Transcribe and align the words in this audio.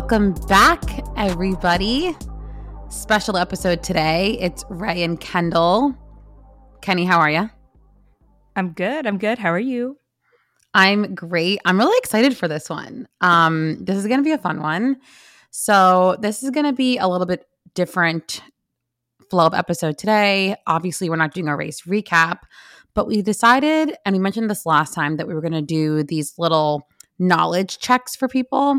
Welcome 0.00 0.34
back, 0.46 0.80
everybody. 1.16 2.16
Special 2.88 3.36
episode 3.36 3.82
today. 3.82 4.38
It's 4.40 4.64
Ray 4.70 5.02
and 5.02 5.18
Kendall. 5.18 5.92
Kenny, 6.80 7.04
how 7.04 7.18
are 7.18 7.28
you? 7.28 7.50
I'm 8.54 8.74
good. 8.74 9.08
I'm 9.08 9.18
good. 9.18 9.40
How 9.40 9.50
are 9.50 9.58
you? 9.58 9.98
I'm 10.72 11.16
great. 11.16 11.58
I'm 11.64 11.78
really 11.78 11.98
excited 11.98 12.36
for 12.36 12.46
this 12.46 12.70
one. 12.70 13.08
Um, 13.22 13.84
this 13.84 13.96
is 13.96 14.06
going 14.06 14.20
to 14.20 14.24
be 14.24 14.30
a 14.30 14.38
fun 14.38 14.60
one. 14.60 14.98
So, 15.50 16.16
this 16.20 16.44
is 16.44 16.50
going 16.50 16.66
to 16.66 16.72
be 16.72 16.98
a 16.98 17.08
little 17.08 17.26
bit 17.26 17.46
different 17.74 18.40
flow 19.30 19.46
of 19.46 19.52
episode 19.52 19.98
today. 19.98 20.54
Obviously, 20.68 21.10
we're 21.10 21.16
not 21.16 21.34
doing 21.34 21.48
a 21.48 21.56
race 21.56 21.82
recap, 21.82 22.42
but 22.94 23.08
we 23.08 23.20
decided, 23.20 23.96
and 24.06 24.14
we 24.14 24.20
mentioned 24.20 24.48
this 24.48 24.64
last 24.64 24.94
time, 24.94 25.16
that 25.16 25.26
we 25.26 25.34
were 25.34 25.42
going 25.42 25.52
to 25.54 25.60
do 25.60 26.04
these 26.04 26.38
little 26.38 26.86
knowledge 27.18 27.78
checks 27.78 28.14
for 28.14 28.28
people. 28.28 28.78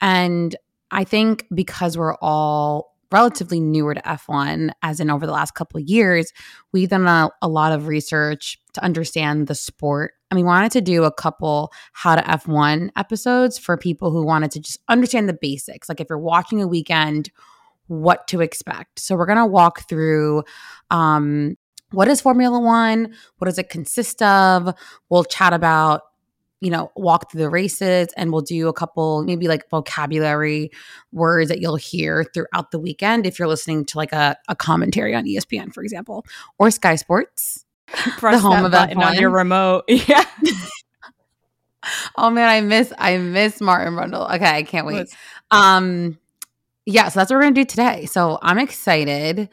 And 0.00 0.56
I 0.90 1.04
think 1.04 1.46
because 1.54 1.98
we're 1.98 2.16
all 2.16 2.96
relatively 3.12 3.60
newer 3.60 3.94
to 3.94 4.00
F1, 4.02 4.70
as 4.82 5.00
in 5.00 5.10
over 5.10 5.26
the 5.26 5.32
last 5.32 5.54
couple 5.54 5.80
of 5.80 5.86
years, 5.86 6.32
we've 6.72 6.88
done 6.88 7.06
a, 7.06 7.30
a, 7.40 7.48
lot 7.48 7.72
of 7.72 7.86
research 7.86 8.58
to 8.74 8.82
understand 8.82 9.46
the 9.46 9.54
sport. 9.54 10.12
And 10.30 10.38
we 10.38 10.44
wanted 10.44 10.72
to 10.72 10.80
do 10.80 11.04
a 11.04 11.12
couple 11.12 11.72
how 11.92 12.16
to 12.16 12.22
F1 12.22 12.90
episodes 12.96 13.58
for 13.58 13.76
people 13.76 14.10
who 14.10 14.24
wanted 14.24 14.50
to 14.52 14.60
just 14.60 14.80
understand 14.88 15.28
the 15.28 15.38
basics. 15.40 15.88
Like 15.88 16.00
if 16.00 16.08
you're 16.08 16.18
watching 16.18 16.60
a 16.60 16.66
weekend, 16.66 17.30
what 17.86 18.26
to 18.28 18.40
expect. 18.40 18.98
So 18.98 19.14
we're 19.14 19.26
going 19.26 19.38
to 19.38 19.46
walk 19.46 19.88
through 19.88 20.42
um, 20.90 21.56
what 21.92 22.08
is 22.08 22.20
Formula 22.20 22.58
One? 22.58 23.14
What 23.38 23.46
does 23.46 23.58
it 23.58 23.68
consist 23.68 24.20
of? 24.20 24.74
We'll 25.08 25.24
chat 25.24 25.52
about 25.52 26.02
you 26.60 26.70
know, 26.70 26.90
walk 26.96 27.30
through 27.30 27.42
the 27.42 27.50
races 27.50 28.08
and 28.16 28.32
we'll 28.32 28.40
do 28.40 28.68
a 28.68 28.72
couple, 28.72 29.22
maybe 29.24 29.46
like 29.46 29.68
vocabulary 29.68 30.70
words 31.12 31.48
that 31.48 31.60
you'll 31.60 31.76
hear 31.76 32.24
throughout 32.24 32.70
the 32.70 32.78
weekend 32.78 33.26
if 33.26 33.38
you're 33.38 33.48
listening 33.48 33.84
to 33.84 33.98
like 33.98 34.12
a, 34.12 34.36
a 34.48 34.56
commentary 34.56 35.14
on 35.14 35.24
ESPN, 35.24 35.72
for 35.72 35.82
example, 35.82 36.24
or 36.58 36.70
Sky 36.70 36.96
Sports. 36.96 37.64
Press 37.86 38.36
the 38.36 38.40
home 38.40 38.64
of 38.64 38.72
button 38.72 39.00
on 39.02 39.14
your 39.14 39.30
remote. 39.30 39.84
Yeah. 40.08 40.24
oh 42.16 42.30
man, 42.30 42.48
I 42.48 42.60
miss 42.62 42.92
I 42.98 43.16
miss 43.18 43.60
Martin 43.60 43.94
Brundle. 43.94 44.34
Okay, 44.34 44.56
I 44.56 44.62
can't 44.64 44.86
wait. 44.86 45.14
Um 45.52 46.18
yeah, 46.84 47.08
so 47.08 47.20
that's 47.20 47.30
what 47.30 47.36
we're 47.36 47.42
gonna 47.42 47.54
do 47.54 47.64
today. 47.64 48.06
So 48.06 48.38
I'm 48.42 48.58
excited. 48.58 49.48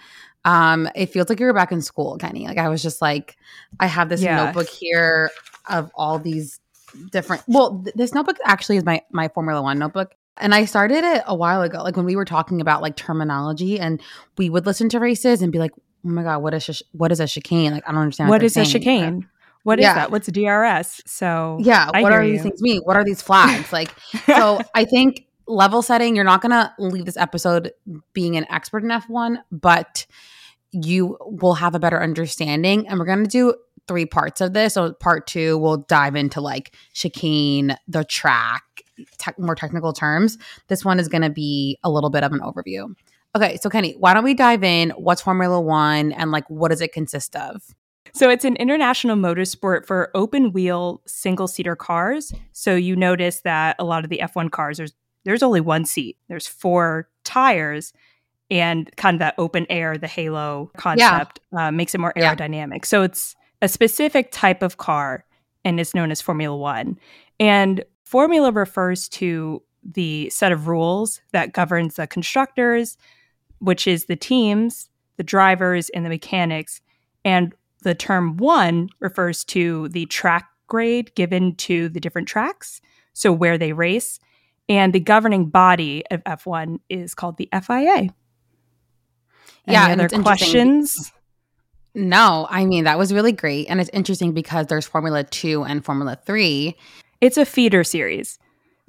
Um, 0.45 0.90
it 0.95 1.08
feels 1.08 1.30
like 1.30 1.40
you're 1.40 1.54
back 1.54 1.72
in 1.72 1.82
school, 1.82 2.17
Kenny. 2.17 2.48
Like 2.48 2.58
I 2.58 2.70
was 2.70 2.82
just 2.84 3.02
like, 3.02 3.38
I 3.80 3.88
have 3.88 4.10
this 4.10 4.22
yeah. 4.22 4.45
notebook 4.45 4.67
here 4.67 5.32
of 5.70 5.90
all 5.95 6.20
these 6.20 6.60
different. 7.11 7.44
Well, 7.47 7.81
th- 7.83 7.95
this 7.95 8.13
notebook 8.13 8.38
actually 8.45 8.77
is 8.77 8.86
my 8.86 9.02
my 9.11 9.27
Formula 9.30 9.61
One 9.61 9.80
notebook. 9.80 10.13
And 10.38 10.55
I 10.55 10.66
started 10.66 11.03
it 11.03 11.23
a 11.27 11.36
while 11.36 11.61
ago, 11.61 11.83
like 11.83 11.95
when 11.95 12.08
we 12.08 12.16
were 12.16 12.25
talking 12.25 12.59
about 12.59 12.81
like 12.81 12.95
terminology, 12.95 13.80
and 13.80 14.02
we 14.38 14.49
would 14.49 14.66
listen 14.66 14.89
to 14.89 14.99
races 14.99 15.44
and 15.44 15.52
be 15.52 15.59
like, 15.59 15.71
"Oh 15.75 16.09
my 16.09 16.23
god, 16.23 16.41
what 16.41 16.55
is 16.55 16.64
sh- 16.64 16.81
what 16.91 17.11
is 17.11 17.19
a 17.19 17.27
chicane? 17.27 17.71
Like 17.71 17.83
I 17.88 17.91
don't 17.91 18.02
understand 18.02 18.30
what, 18.30 18.41
what 18.41 18.44
is 18.44 18.53
saying. 18.53 18.67
a 18.67 18.69
chicane." 18.69 19.30
What 19.64 19.80
is 19.80 19.83
yeah. 19.83 19.94
that? 19.95 20.11
What's 20.11 20.27
a 20.27 20.31
DRS? 20.31 21.02
So 21.05 21.58
yeah, 21.61 21.89
I 21.93 22.02
what 22.02 22.11
are 22.11 22.23
you. 22.23 22.33
these 22.33 22.43
things 22.43 22.61
mean? 22.61 22.82
What 22.83 22.98
are 22.98 23.03
these 23.03 23.21
flags? 23.21 23.71
like, 23.71 23.92
so 24.26 24.59
I 24.76 24.86
think 24.86 25.26
level 25.48 25.82
setting. 25.82 26.15
You're 26.15 26.26
not 26.26 26.42
gonna 26.42 26.73
leave 26.77 27.05
this 27.05 27.17
episode 27.17 27.71
being 28.11 28.36
an 28.36 28.45
expert 28.49 28.83
in 28.83 28.89
F1, 28.89 29.37
but 29.52 30.05
you 30.71 31.17
will 31.21 31.53
have 31.53 31.76
a 31.76 31.80
better 31.80 32.02
understanding. 32.02 32.87
And 32.87 32.99
we're 32.99 33.05
gonna 33.05 33.26
do 33.26 33.55
three 33.88 34.05
parts 34.05 34.42
of 34.42 34.54
this. 34.54 34.76
So 34.76 34.94
part 34.94 35.27
two, 35.27 35.58
we'll 35.58 35.77
dive 35.77 36.16
into 36.16 36.42
like 36.42 36.76
chicane, 36.94 37.76
the 37.88 38.04
track, 38.04 38.64
te- 39.17 39.32
more 39.38 39.55
technical 39.55 39.94
terms. 39.94 40.38
This 40.67 40.86
one 40.86 40.99
is 40.99 41.08
going 41.08 41.21
to 41.23 41.30
be 41.30 41.77
a 41.83 41.92
little 41.92 42.10
bit 42.10 42.23
of 42.23 42.32
an 42.32 42.39
overview. 42.39 42.94
Okay, 43.36 43.58
so 43.61 43.70
Kenny, 43.70 43.95
why 43.98 44.14
don't 44.14 44.23
we 44.23 44.36
dive 44.36 44.64
in? 44.64 44.92
What's 44.92 45.21
Formula 45.21 45.60
One 45.60 46.11
and 46.11 46.32
like 46.32 46.48
what 46.49 46.70
does 46.70 46.82
it 46.82 46.94
consist 46.94 47.36
of? 47.36 47.64
So 48.14 48.30
it's 48.30 48.45
an 48.45 48.55
international 48.58 49.16
motorsport 49.16 49.88
for 49.88 50.11
open 50.14 50.52
wheel 50.52 51.02
single 51.08 51.48
seater 51.48 51.76
cars. 51.76 52.32
So 52.52 52.76
you 52.76 52.95
notice 52.95 53.42
that 53.42 53.76
a 53.80 53.83
lot 53.83 54.04
of 54.04 54.11
the 54.11 54.20
F1 54.23 54.52
cars 54.52 54.77
there's 54.77 54.94
there's 55.26 55.42
only 55.42 55.61
one 55.61 55.86
seat. 55.86 56.17
There's 56.27 56.45
four 56.45 57.10
tires 57.23 57.94
and 58.52 58.94
kind 58.98 59.15
of 59.15 59.20
that 59.20 59.36
open 59.38 59.65
air, 59.70 59.98
the 59.98 60.08
halo 60.08 60.70
concept 60.77 61.39
yeah. 61.52 61.67
uh, 61.67 61.71
makes 61.71 61.95
it 61.95 62.00
more 62.00 62.14
aerodynamic. 62.14 62.80
Yeah. 62.80 62.86
So 62.86 63.04
it's 63.04 63.36
a 63.64 63.68
specific 63.70 64.30
type 64.32 64.62
of 64.62 64.76
car 64.76 65.26
and 65.64 65.80
is 65.80 65.96
known 65.96 66.12
as 66.12 66.22
Formula 66.22 66.56
One. 66.56 67.00
And 67.40 67.84
formula 68.04 68.52
refers 68.52 69.08
to 69.10 69.64
the 69.82 70.30
set 70.30 70.52
of 70.52 70.68
rules 70.68 71.22
that 71.32 71.54
governs 71.54 71.96
the 71.96 72.06
constructors, 72.06 72.98
which 73.60 73.88
is 73.88 74.06
the 74.06 74.18
teams, 74.18 74.90
the 75.16 75.24
drivers, 75.24 75.90
and 75.92 76.06
the 76.06 76.10
mechanics. 76.10 76.82
And 77.24 77.54
the 77.84 77.96
term 77.96 78.36
one 78.36 78.90
refers 79.00 79.46
to 79.46 79.88
the 79.90 80.08
track 80.08 80.50
grade 80.68 81.16
given 81.16 81.56
to 81.56 81.88
the 81.88 82.02
different 82.02 82.28
tracks, 82.28 82.82
so 83.14 83.32
where 83.32 83.58
they 83.58 83.72
race. 83.72 84.20
And 84.68 84.92
the 84.92 85.00
governing 85.00 85.50
body 85.50 86.04
of 86.12 86.22
F1 86.26 86.80
is 86.90 87.16
called 87.16 87.38
the 87.38 87.48
FIA. 87.54 88.14
Yeah, 89.68 89.88
Any 89.88 90.04
other 90.04 90.10
questions? 90.22 91.14
No, 91.95 92.48
I 92.49 92.65
mean, 92.65 92.86
that 92.86 92.98
was 92.98 93.14
really 93.14 93.31
great. 93.31 93.67
And 93.70 93.80
it's 93.80 93.89
interesting 93.93 94.33
because 94.33 94.67
there's 94.67 94.86
Formula 94.86 95.23
2 95.23 95.64
and 95.64 95.86
Formula 95.86 96.17
3. 96.26 96.76
It's 97.21 97.37
a 97.37 97.45
feeder 97.45 97.83
series. 97.83 98.39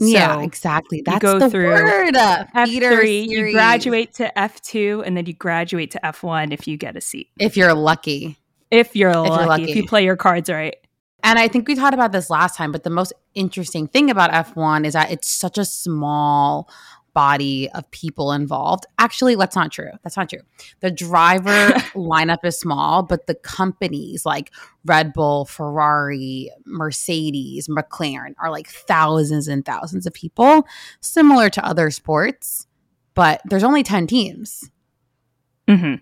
So 0.01 0.07
yeah, 0.07 0.41
exactly. 0.41 1.03
That's 1.05 1.23
you 1.23 1.33
go 1.33 1.39
the 1.39 1.51
through 1.51 1.69
word. 1.69 2.17
Uh, 2.17 2.47
F3, 2.55 3.29
you 3.29 3.53
graduate 3.53 4.13
to 4.15 4.33
F2, 4.37 5.07
and 5.07 5.17
then 5.17 5.27
you 5.27 5.35
graduate 5.35 5.93
to 5.93 6.01
F1 6.03 6.53
if 6.53 6.67
you 6.67 6.77
get 6.77 6.97
a 6.97 7.01
seat. 7.01 7.31
If 7.39 7.57
you're 7.57 7.75
lucky. 7.75 8.37
If 8.73 8.97
you're, 8.97 9.11
if 9.11 9.17
lucky, 9.17 9.31
you're 9.31 9.47
lucky. 9.47 9.71
If 9.71 9.77
you 9.77 9.87
play 9.87 10.05
your 10.05 10.17
cards 10.17 10.51
right. 10.51 10.77
And 11.23 11.39
I 11.39 11.47
think 11.47 11.69
we 11.69 11.75
talked 11.77 11.95
about 11.95 12.11
this 12.11 12.29
last 12.29 12.57
time, 12.57 12.73
but 12.73 12.83
the 12.83 12.91
most 12.91 13.13
interesting 13.35 13.87
thing 13.87 14.11
about 14.11 14.31
F1 14.33 14.85
is 14.85 14.95
that 14.95 15.11
it's 15.13 15.29
such 15.29 15.59
a 15.59 15.65
small 15.65 16.69
body 17.15 17.71
of 17.71 17.91
people 17.91 18.33
involved. 18.33 18.85
Actually, 18.99 19.37
that's 19.37 19.57
not 19.57 19.73
true. 19.73 19.91
That's 20.03 20.17
not 20.17 20.29
true. 20.29 20.41
The 20.81 20.91
driver 20.91 21.51
lineup 21.95 22.45
is 22.45 22.59
small, 22.59 23.03
but 23.03 23.27
the 23.27 23.35
companies 23.37 24.27
like 24.27 24.53
Red 24.85 25.13
Bull, 25.13 25.45
Ferrari, 25.45 26.51
Mercedes, 26.67 27.69
McLaren 27.69 28.35
are 28.39 28.51
like 28.51 28.69
thousands 28.69 29.49
and 29.49 29.65
thousands 29.65 30.07
of 30.07 30.13
people, 30.13 30.67
similar 31.01 31.49
to 31.51 31.65
other 31.65 31.91
sports, 31.91 32.67
but 33.15 33.41
there's 33.47 33.65
only 33.65 33.83
10 33.83 34.07
teams. 34.07 34.71
Mm-hmm. 35.69 35.95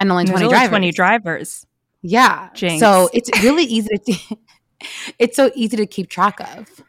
And 0.00 0.12
only 0.12 0.26
20 0.26 0.48
drivers. 0.48 0.68
20 0.68 0.92
drivers. 0.92 1.66
Yeah. 2.02 2.50
Jinx. 2.54 2.78
So 2.78 3.08
it's 3.12 3.30
really 3.42 3.64
easy 3.64 3.98
to 3.98 4.36
it's 5.18 5.36
so 5.36 5.50
easy 5.54 5.76
to 5.76 5.86
keep 5.86 6.08
track 6.08 6.40
of. 6.40 6.84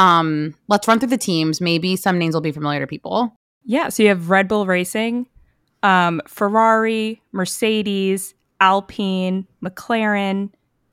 Um, 0.00 0.54
let's 0.68 0.88
run 0.88 0.98
through 0.98 1.10
the 1.10 1.18
teams. 1.18 1.60
Maybe 1.60 1.94
some 1.94 2.18
names 2.18 2.32
will 2.34 2.40
be 2.40 2.52
familiar 2.52 2.80
to 2.80 2.86
people. 2.86 3.36
Yeah. 3.64 3.90
So 3.90 4.02
you 4.02 4.08
have 4.08 4.30
Red 4.30 4.48
Bull 4.48 4.64
Racing, 4.64 5.26
um, 5.82 6.22
Ferrari, 6.26 7.20
Mercedes, 7.32 8.34
Alpine, 8.60 9.46
McLaren, 9.62 10.50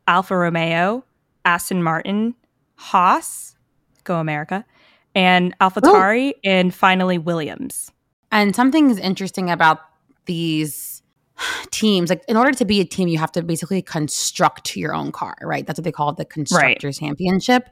Alfa 0.08 0.36
Romeo, 0.38 1.06
Aston 1.46 1.82
Martin, 1.82 2.36
Haas, 2.76 3.56
Go 4.04 4.20
America, 4.20 4.66
and 5.16 5.58
AlphaTauri, 5.60 6.34
and 6.44 6.76
finally 6.76 7.18
Williams. 7.18 7.92
And 8.30 8.54
something 8.56 8.90
is 8.90 8.98
interesting 8.98 9.50
about 9.50 9.80
these 10.26 10.76
teams 11.72 12.10
like 12.10 12.24
in 12.28 12.38
order 12.38 12.52
to 12.52 12.66
be 12.66 12.80
a 12.80 12.86
team 12.86 13.08
you 13.08 13.18
have 13.18 13.32
to 13.32 13.42
basically 13.42 13.82
construct 13.82 14.76
your 14.76 14.94
own 14.94 15.12
car 15.12 15.36
right? 15.42 15.66
That's 15.66 15.80
what 15.80 15.84
they 15.84 15.92
call 15.92 16.10
it 16.10 16.18
the 16.18 16.26
constructors 16.26 17.02
right. 17.02 17.08
championship. 17.08 17.70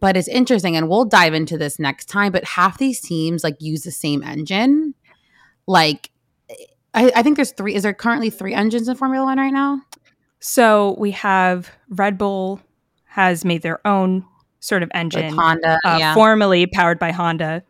But 0.00 0.16
it's 0.16 0.28
interesting 0.28 0.76
and 0.76 0.88
we'll 0.88 1.04
dive 1.04 1.34
into 1.34 1.56
this 1.58 1.78
next 1.78 2.06
time 2.06 2.32
but 2.32 2.44
half 2.44 2.78
these 2.78 3.00
teams 3.00 3.44
like 3.44 3.56
use 3.60 3.82
the 3.82 3.90
same 3.90 4.22
engine. 4.22 4.94
Like 5.66 6.10
I, 6.94 7.10
I 7.16 7.22
think 7.22 7.36
there's 7.36 7.52
three 7.52 7.74
is 7.74 7.82
there 7.82 7.94
currently 7.94 8.30
three 8.30 8.54
engines 8.54 8.88
in 8.88 8.96
formula 8.96 9.26
one 9.26 9.38
right 9.38 9.52
now? 9.52 9.80
So 10.40 10.94
we 10.98 11.12
have 11.12 11.70
red 11.88 12.18
bull 12.18 12.60
has 13.06 13.44
made 13.44 13.62
their 13.62 13.84
own 13.86 14.24
sort 14.60 14.82
of 14.82 14.90
engine 14.94 15.26
With 15.26 15.34
honda 15.34 15.78
uh, 15.84 15.96
yeah. 15.98 16.14
formerly 16.14 16.66
powered 16.66 16.98
by 16.98 17.12
honda. 17.12 17.62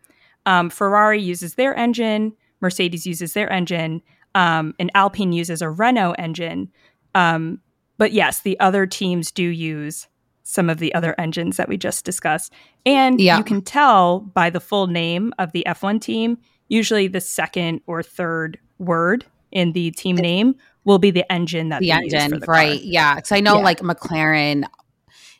Um, 0.47 0.71
ferrari 0.71 1.21
uses 1.21 1.55
their 1.55 1.75
engine. 1.75 2.35
Mercedes 2.61 3.07
uses 3.07 3.33
their 3.33 3.51
engine 3.53 4.03
um, 4.35 4.75
and 4.79 4.91
Alpine 4.95 5.33
uses 5.33 5.63
a 5.63 5.71
Renault 5.71 6.13
engine. 6.19 6.71
Um, 7.15 7.61
but 7.99 8.13
yes, 8.13 8.41
the 8.41 8.59
other 8.61 8.87
teams 8.87 9.31
do 9.31 9.45
use 9.45 10.09
some 10.43 10.69
of 10.69 10.79
the 10.79 10.95
other 10.95 11.15
engines 11.19 11.57
that 11.57 11.69
we 11.69 11.77
just 11.77 12.05
discussed. 12.05 12.53
And 12.85 13.21
yeah. 13.21 13.39
you 13.39 13.45
can 13.45 13.63
tell 13.63 14.21
by 14.21 14.51
the 14.51 14.61
full 14.61 14.87
name 14.87 15.33
of 15.39 15.53
the 15.53 15.65
F1 15.67 16.01
team, 16.01 16.39
usually 16.69 17.09
the 17.09 17.21
second 17.21 17.81
or 17.87 18.03
third 18.03 18.59
word 18.79 19.25
in 19.53 19.73
the 19.73 19.91
team 19.93 20.17
name 20.17 20.57
will 20.85 20.99
be 20.99 21.11
the 21.11 21.31
engine 21.33 21.71
that 21.71 21.81
the 21.81 21.93
engine, 21.93 22.43
right? 22.47 22.79
Car. 22.79 22.85
Yeah. 22.85 23.15
Because 23.15 23.33
I 23.33 23.41
know 23.41 23.57
yeah. 23.59 23.65
like 23.65 23.81
McLaren 23.81 24.65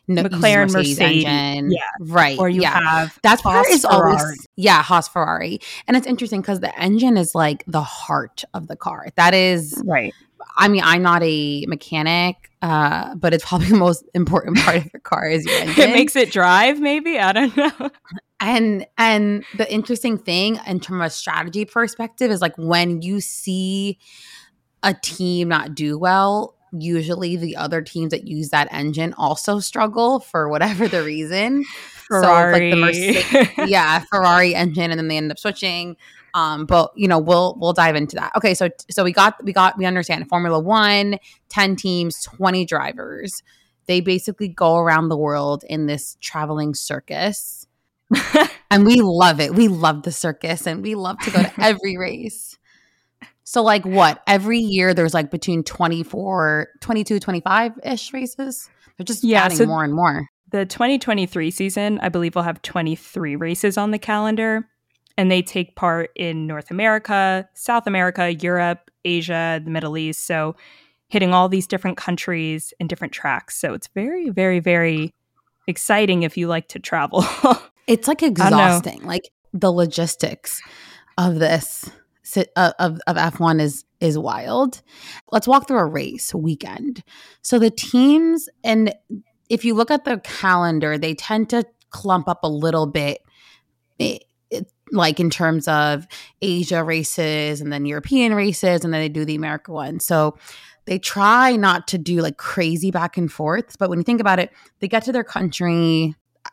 no, 0.07 0.23
McLaren, 0.23 0.71
Mercedes, 0.71 0.99
Mercedes, 0.99 1.25
engine. 1.25 1.71
yeah. 1.71 1.81
Right. 1.99 2.37
Or 2.37 2.49
you 2.49 2.61
yeah. 2.61 2.79
have 2.79 3.19
That's 3.23 3.41
part 3.41 3.67
is 3.67 3.85
always 3.85 4.47
yeah, 4.55 4.83
Haas 4.83 5.07
Ferrari. 5.07 5.59
And 5.87 5.97
it's 5.97 6.07
interesting 6.07 6.41
because 6.41 6.59
the 6.59 6.77
engine 6.79 7.17
is 7.17 7.33
like 7.35 7.63
the 7.67 7.81
heart 7.81 8.43
of 8.53 8.67
the 8.67 8.75
car. 8.75 9.07
That 9.15 9.33
is 9.33 9.81
right. 9.85 10.13
I 10.57 10.67
mean, 10.67 10.81
I'm 10.83 11.01
not 11.01 11.23
a 11.23 11.65
mechanic, 11.67 12.51
uh, 12.61 13.15
but 13.15 13.33
it's 13.33 13.45
probably 13.45 13.67
the 13.67 13.77
most 13.77 14.05
important 14.13 14.57
part 14.59 14.77
of 14.77 14.91
the 14.91 14.99
car 14.99 15.27
is 15.27 15.45
your 15.45 15.55
engine. 15.55 15.89
It 15.89 15.93
makes 15.93 16.15
it 16.15 16.31
drive, 16.31 16.79
maybe. 16.79 17.19
I 17.19 17.33
don't 17.33 17.57
know. 17.57 17.89
and 18.39 18.85
and 18.97 19.43
the 19.57 19.71
interesting 19.71 20.17
thing 20.17 20.59
in 20.67 20.79
terms 20.79 21.01
of 21.01 21.05
a 21.07 21.09
strategy 21.09 21.65
perspective 21.65 22.31
is 22.31 22.41
like 22.41 22.55
when 22.57 23.01
you 23.01 23.21
see 23.21 23.97
a 24.83 24.93
team 24.93 25.47
not 25.47 25.73
do 25.73 25.97
well 25.97 26.54
usually 26.81 27.35
the 27.35 27.55
other 27.55 27.81
teams 27.81 28.11
that 28.11 28.27
use 28.27 28.49
that 28.49 28.67
engine 28.71 29.13
also 29.17 29.59
struggle 29.59 30.19
for 30.19 30.49
whatever 30.49 30.87
the 30.87 31.03
reason 31.03 31.63
Ferrari. 32.07 32.71
so 32.71 32.81
like 32.81 32.95
the 32.95 33.47
Merce- 33.57 33.69
yeah 33.69 33.99
ferrari 34.11 34.55
engine 34.55 34.91
and 34.91 34.99
then 34.99 35.07
they 35.07 35.17
end 35.17 35.31
up 35.31 35.39
switching 35.39 35.95
um 36.33 36.65
but 36.65 36.91
you 36.95 37.07
know 37.07 37.19
we'll 37.19 37.55
we'll 37.59 37.73
dive 37.73 37.95
into 37.95 38.15
that 38.15 38.31
okay 38.35 38.53
so 38.53 38.69
so 38.89 39.03
we 39.03 39.11
got 39.11 39.43
we 39.43 39.53
got 39.53 39.77
we 39.77 39.85
understand 39.85 40.27
formula 40.27 40.59
one 40.59 41.17
10 41.49 41.75
teams 41.75 42.21
20 42.23 42.65
drivers 42.65 43.43
they 43.87 44.01
basically 44.01 44.47
go 44.47 44.77
around 44.77 45.09
the 45.09 45.17
world 45.17 45.63
in 45.69 45.85
this 45.85 46.17
traveling 46.21 46.73
circus 46.73 47.67
and 48.71 48.85
we 48.85 49.01
love 49.01 49.39
it. 49.39 49.55
We 49.55 49.67
love 49.67 50.03
the 50.03 50.11
circus 50.11 50.67
and 50.67 50.81
we 50.83 50.95
love 50.95 51.19
to 51.19 51.31
go 51.31 51.41
to 51.41 51.53
every 51.59 51.97
race. 51.97 52.57
So 53.55 53.63
like 53.63 53.85
what? 53.85 54.21
Every 54.27 54.59
year 54.59 54.93
there's 54.93 55.13
like 55.13 55.31
between 55.31 55.63
24, 55.63 56.67
22, 56.81 57.21
25-ish 57.21 58.11
races. 58.11 58.69
They're 58.97 59.05
just 59.05 59.23
Yeah, 59.23 59.43
adding 59.45 59.55
so- 59.59 59.65
more 59.65 59.85
and 59.85 59.93
more. 59.93 60.27
the 60.51 60.65
2023 60.65 61.51
season, 61.51 61.97
I 62.01 62.09
believe, 62.09 62.35
will 62.35 62.41
have 62.43 62.61
23 62.63 63.37
races 63.37 63.77
on 63.77 63.91
the 63.91 63.97
calendar, 63.97 64.67
and 65.17 65.31
they 65.31 65.41
take 65.41 65.77
part 65.77 66.09
in 66.17 66.47
North 66.47 66.69
America, 66.69 67.47
South 67.53 67.87
America, 67.87 68.33
Europe, 68.33 68.91
Asia, 69.05 69.61
the 69.63 69.71
Middle 69.71 69.97
East. 69.97 70.27
So, 70.27 70.57
hitting 71.07 71.33
all 71.33 71.47
these 71.47 71.65
different 71.65 71.95
countries 71.95 72.73
and 72.81 72.89
different 72.89 73.13
tracks. 73.13 73.55
So, 73.55 73.73
it's 73.73 73.87
very, 73.95 74.31
very, 74.31 74.59
very 74.59 75.13
exciting 75.65 76.23
if 76.23 76.35
you 76.35 76.49
like 76.49 76.67
to 76.67 76.79
travel. 76.79 77.23
It's 77.87 78.09
like 78.09 78.21
exhausting. 78.21 79.01
Like 79.03 79.29
the 79.53 79.71
logistics 79.71 80.61
of 81.17 81.39
this 81.39 81.89
Uh, 82.55 82.71
of 82.79 82.99
of 83.07 83.17
F1 83.17 83.61
is 83.61 83.85
is 83.99 84.17
wild. 84.17 84.81
Let's 85.31 85.47
walk 85.47 85.67
through 85.67 85.79
a 85.79 85.85
race 85.85 86.33
weekend. 86.33 87.03
So 87.41 87.59
the 87.59 87.69
teams 87.71 88.49
and 88.63 88.93
if 89.49 89.63
you 89.63 89.73
look 89.75 89.91
at 89.91 90.05
the 90.05 90.19
calendar, 90.19 90.97
they 90.97 91.13
tend 91.13 91.49
to 91.51 91.65
clump 91.91 92.27
up 92.27 92.43
a 92.43 92.49
little 92.49 92.87
bit 92.87 93.19
it, 93.99 94.23
it, 94.49 94.69
like 94.91 95.19
in 95.19 95.29
terms 95.29 95.67
of 95.67 96.05
Asia 96.41 96.83
races 96.83 97.61
and 97.61 97.71
then 97.71 97.85
European 97.85 98.33
races 98.33 98.83
and 98.83 98.93
then 98.93 99.01
they 99.01 99.09
do 99.09 99.23
the 99.23 99.35
America 99.35 99.71
one. 99.71 99.99
So 99.99 100.37
they 100.85 100.99
try 100.99 101.55
not 101.55 101.87
to 101.89 101.97
do 101.97 102.21
like 102.21 102.37
crazy 102.37 102.91
back 102.91 103.17
and 103.17 103.31
forth, 103.31 103.77
but 103.79 103.89
when 103.89 103.99
you 103.99 104.03
think 104.03 104.19
about 104.21 104.39
it, 104.39 104.51
they 104.79 104.87
get 104.87 105.03
to 105.05 105.11
their 105.11 105.23
country 105.23 106.15
uh, 106.45 106.49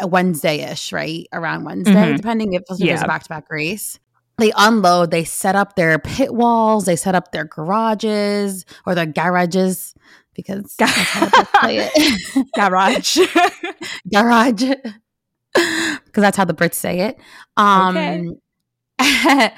th- 0.00 0.10
Wednesday-ish, 0.10 0.92
right? 0.92 1.26
Around 1.32 1.64
Wednesday, 1.64 1.92
Mhm. 2.12 2.16
depending 2.16 2.54
if 2.54 2.62
if 2.68 2.78
there's 2.78 3.00
a 3.02 3.06
back-to-back 3.06 3.44
race. 3.50 3.98
They 4.38 4.52
unload, 4.56 5.10
they 5.10 5.24
set 5.24 5.56
up 5.56 5.76
their 5.76 5.98
pit 5.98 6.34
walls, 6.34 6.84
they 6.84 6.96
set 6.96 7.14
up 7.14 7.32
their 7.32 7.44
garages 7.44 8.66
or 8.84 8.94
their 8.94 9.06
garages 9.06 9.94
because 10.34 10.74
that's 10.78 10.92
how 10.92 11.26
the 11.26 11.30
Brits 11.30 11.62
say 11.62 11.90
it. 11.94 12.46
Garage. 12.54 13.18
garage 14.12 14.64
because 15.54 16.22
that's 16.22 16.36
how 16.36 16.44
the 16.44 16.54
Brits 16.54 16.74
say 16.74 17.00
it. 17.00 17.18
Um 17.56 18.38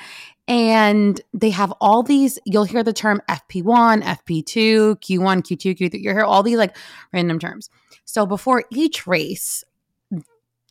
and 0.49 1.21
they 1.35 1.51
have 1.51 1.73
all 1.81 2.05
these 2.05 2.39
you'll 2.45 2.65
hear 2.65 2.85
the 2.85 2.93
term 2.93 3.21
FP1, 3.29 4.03
FP2, 4.03 5.01
Q1, 5.01 5.43
Q2, 5.43 5.77
Q3. 5.77 6.01
You'll 6.01 6.15
hear 6.15 6.23
all 6.23 6.45
these 6.45 6.57
like 6.57 6.77
random 7.13 7.41
terms. 7.41 7.69
So 8.05 8.27
before 8.27 8.65
each 8.71 9.09
race, 9.09 9.65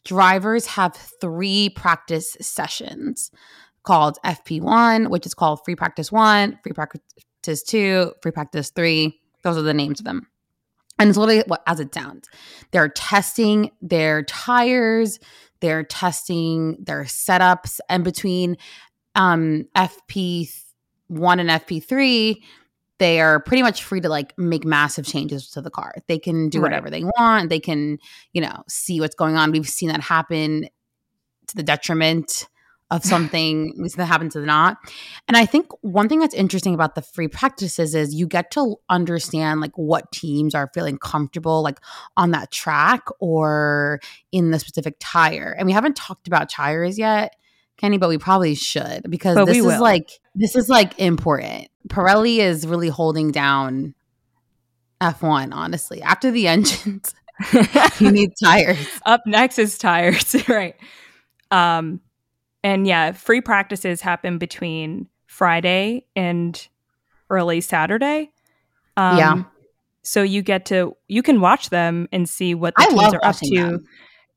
drivers 0.06 0.66
have 0.68 0.96
three 0.96 1.70
practice 1.70 2.38
sessions 2.40 3.32
called 3.88 4.18
FP1, 4.26 5.10
which 5.10 5.26
is 5.26 5.34
called 5.34 5.64
free 5.64 5.76
practice 5.76 6.12
1, 6.12 6.60
free 6.62 6.74
practice 6.74 7.64
2, 7.64 8.12
free 8.22 8.32
practice 8.32 8.70
3. 8.72 9.18
Those 9.44 9.58
are 9.58 9.62
the 9.62 9.74
names 9.74 10.02
of 10.02 10.06
them. 10.06 10.28
And 11.00 11.08
it's 11.08 11.18
literally 11.18 11.44
what 11.48 11.64
as 11.66 11.80
it 11.80 11.94
sounds. 11.94 12.28
They're 12.72 12.90
testing 12.90 13.72
their 13.82 14.24
tires, 14.24 15.20
they're 15.62 15.84
testing 15.84 16.76
their 16.84 17.04
setups, 17.04 17.80
and 17.88 18.04
between 18.04 18.58
um, 19.16 19.66
FP1 19.76 20.50
and 21.10 21.50
FP3, 21.50 22.36
they 22.98 23.22
are 23.22 23.40
pretty 23.40 23.64
much 23.64 23.84
free 23.84 24.02
to 24.02 24.10
like 24.10 24.38
make 24.38 24.66
massive 24.66 25.06
changes 25.06 25.50
to 25.52 25.62
the 25.62 25.70
car. 25.70 25.94
They 26.08 26.20
can 26.20 26.50
do 26.50 26.60
Right. 26.60 26.64
whatever 26.64 26.90
they 26.90 27.04
want. 27.04 27.50
They 27.50 27.60
can, 27.62 28.00
you 28.34 28.42
know, 28.42 28.64
see 28.68 29.00
what's 29.00 29.16
going 29.16 29.38
on. 29.38 29.52
We've 29.52 29.70
seen 29.70 29.90
that 29.90 30.02
happen 30.02 30.68
to 31.48 31.56
the 31.56 31.64
detriment 31.64 32.48
of 32.92 33.04
something. 33.04 33.74
That 33.98 34.06
happen 34.06 34.30
to 34.30 34.40
the 34.40 34.46
not. 34.46 34.78
And 35.28 35.36
I 35.36 35.46
think 35.46 35.68
one 35.82 36.08
thing 36.08 36.20
that's 36.20 36.36
interesting 36.36 36.74
about 36.74 36.96
the 36.96 37.02
free 37.02 37.28
practices 37.28 37.96
is 37.96 38.14
you 38.14 38.28
get 38.28 38.52
to 38.52 38.76
understand 38.90 39.62
like 39.62 39.72
what 39.76 40.12
teams 40.12 40.54
are 40.54 40.70
feeling 40.74 40.98
comfortable 40.98 41.64
like 41.64 41.80
on 42.16 42.32
that 42.32 42.52
track 42.52 43.04
or 43.20 44.00
in 44.32 44.52
the 44.52 44.60
specific 44.60 44.98
tire. 45.00 45.56
And 45.58 45.66
we 45.66 45.72
haven't 45.72 45.96
talked 45.96 46.28
about 46.28 46.50
tires 46.50 47.00
yet, 47.00 47.36
Kenny, 47.78 47.98
but 47.98 48.10
we 48.10 48.18
probably 48.18 48.56
should 48.56 49.10
because 49.10 49.36
But 49.36 49.46
this 49.46 49.58
is 49.58 49.66
will. 49.66 49.82
like 49.82 50.12
this 50.36 50.56
is 50.56 50.70
like 50.70 51.00
important. 51.00 51.70
Pirelli 51.88 52.38
is 52.38 52.68
really 52.68 52.90
holding 52.90 53.32
down 53.32 53.96
F1, 55.02 55.54
honestly. 55.54 56.02
After 56.02 56.30
the 56.30 56.48
engines, 56.50 57.16
you 58.00 58.12
need 58.12 58.32
tires. 58.44 58.88
Up 59.06 59.22
next 59.26 59.60
is 59.60 59.78
tires, 59.78 60.36
right? 60.48 60.76
Um, 61.52 62.02
and 62.64 62.88
yeah, 62.88 63.12
free 63.12 63.42
practices 63.42 64.02
happen 64.02 64.38
between 64.38 65.08
Friday 65.26 66.06
and 66.16 66.68
early 67.30 67.62
Saturday. 67.62 68.32
Um, 68.96 69.18
Yeah. 69.18 69.44
So 70.04 70.24
you 70.24 70.42
get 70.42 70.66
to 70.68 70.96
you 71.10 71.22
can 71.22 71.42
watch 71.42 71.70
them 71.70 72.08
and 72.14 72.30
see 72.30 72.56
what 72.56 72.74
the 72.76 72.84
I 72.84 72.88
teams 72.88 73.14
are 73.14 73.26
up 73.26 73.36
to. 73.36 73.56
them. 73.56 73.86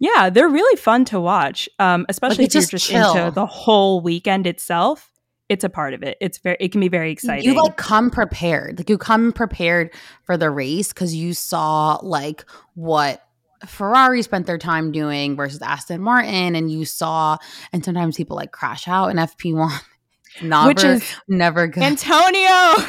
Yeah, 0.01 0.31
they're 0.31 0.49
really 0.49 0.77
fun 0.77 1.05
to 1.07 1.21
watch, 1.21 1.69
um, 1.79 2.07
especially 2.09 2.47
it's 2.47 2.55
if 2.55 2.57
you're 2.57 2.63
just 2.63 2.71
just 2.73 2.87
chill. 2.89 3.15
into 3.17 3.31
the 3.33 3.47
whole 3.47 4.01
weekend 4.01 4.47
itself. 4.47 5.13
It's 5.49 5.63
a 5.63 5.69
part 5.69 5.95
of 5.95 6.03
it. 6.03 6.17
It's 6.21 6.39
very. 6.39 6.57
It 6.59 6.73
can 6.73 6.81
be 6.81 6.89
very 6.89 7.13
exciting. 7.13 7.45
You 7.45 7.55
like 7.55 7.77
come 7.77 8.11
prepared. 8.11 8.79
Like 8.79 8.89
you 8.91 8.99
come 8.99 9.33
prepared 9.33 9.93
for 10.25 10.37
the 10.37 10.51
race 10.51 10.89
because 10.93 11.15
you 11.15 11.35
saw 11.35 11.99
like 12.03 12.45
what 12.75 13.25
Ferrari 13.67 14.23
spent 14.23 14.47
their 14.47 14.59
time 14.59 14.93
doing 14.93 15.37
versus 15.37 15.61
Aston 15.63 16.01
Martin, 16.01 16.55
and 16.55 16.71
you 16.71 16.85
saw, 16.85 17.37
and 17.73 17.85
sometimes 17.85 18.17
people 18.17 18.37
like 18.37 18.53
crash 18.53 18.89
out 18.89 19.09
in 19.09 19.17
FP1. 19.17 19.71
Never, 20.43 20.69
which 20.69 20.85
is 20.85 21.03
never 21.29 21.67
good. 21.67 21.83
Antonio. 21.83 22.87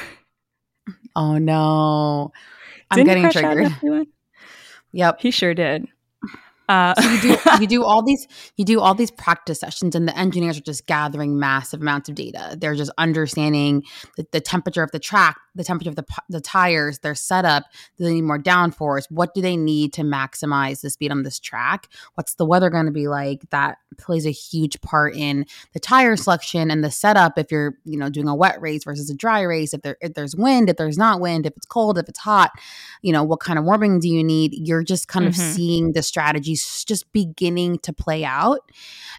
oh 1.15 1.37
no, 1.39 2.31
I'm 2.91 2.97
Didn't 2.97 3.07
getting 3.07 3.23
crash 3.23 3.35
out 3.37 3.57
in 3.57 3.71
triggered. 3.71 3.81
F1? 3.81 4.07
Yep. 4.93 5.21
He 5.21 5.31
sure 5.31 5.53
did. 5.55 5.87
Uh, 6.71 6.93
So 7.01 7.09
you 7.09 7.21
do 7.21 7.37
you 7.61 7.67
do 7.67 7.83
all 7.83 8.01
these 8.03 8.27
you 8.57 8.65
do 8.65 8.79
all 8.79 8.95
these 8.95 9.11
practice 9.11 9.59
sessions 9.59 9.95
and 9.95 10.07
the 10.07 10.17
engineers 10.17 10.57
are 10.57 10.61
just 10.61 10.87
gathering 10.87 11.37
massive 11.39 11.81
amounts 11.81 12.09
of 12.09 12.15
data. 12.15 12.55
They're 12.59 12.75
just 12.75 12.91
understanding 12.97 13.83
the, 14.17 14.25
the 14.31 14.41
temperature 14.41 14.83
of 14.83 14.91
the 14.91 14.99
track 14.99 15.37
the 15.53 15.65
temperature 15.65 15.89
of 15.89 15.97
the, 15.97 16.05
the 16.29 16.39
tires 16.39 16.99
their 16.99 17.13
setup. 17.13 17.65
Do 17.97 18.05
they 18.05 18.13
need 18.13 18.21
more 18.21 18.39
downforce? 18.39 19.03
What 19.09 19.33
do 19.33 19.41
they 19.41 19.57
need 19.57 19.91
to 19.93 20.01
maximize 20.01 20.79
the 20.79 20.89
speed 20.89 21.11
on 21.11 21.23
this 21.23 21.39
track? 21.39 21.89
What's 22.15 22.35
the 22.35 22.45
weather 22.45 22.69
going 22.69 22.85
to 22.85 22.91
be 22.93 23.09
like? 23.09 23.41
That 23.49 23.77
plays 23.97 24.25
a 24.25 24.31
huge 24.31 24.79
part 24.79 25.13
in 25.13 25.45
the 25.73 25.79
tire 25.81 26.15
selection 26.15 26.71
and 26.71 26.81
the 26.85 26.89
setup 26.91 27.37
if 27.37 27.51
you're 27.51 27.73
you 27.83 27.97
know 27.97 28.09
doing 28.09 28.29
a 28.29 28.35
wet 28.35 28.61
race 28.61 28.85
versus 28.85 29.09
a 29.09 29.15
dry 29.15 29.41
race. 29.41 29.73
If 29.73 29.81
there 29.81 29.97
if 29.99 30.13
there's 30.13 30.35
wind 30.35 30.69
if 30.69 30.77
there's 30.77 30.97
not 30.97 31.19
wind 31.19 31.45
if 31.45 31.53
it's 31.57 31.65
cold 31.65 31.97
if 31.97 32.07
it's 32.07 32.19
hot 32.19 32.51
you 33.01 33.11
know 33.11 33.23
what 33.23 33.39
kind 33.41 33.59
of 33.59 33.65
warming 33.65 33.99
do 33.99 34.07
you 34.07 34.23
need? 34.23 34.53
You're 34.53 34.83
just 34.83 35.07
kind 35.09 35.27
of 35.27 35.33
Mhm. 35.33 35.53
seeing 35.53 35.91
the 35.93 36.03
just 36.85 37.11
beginning 37.13 37.77
to 37.79 37.93
play 37.93 38.23
out 38.25 38.59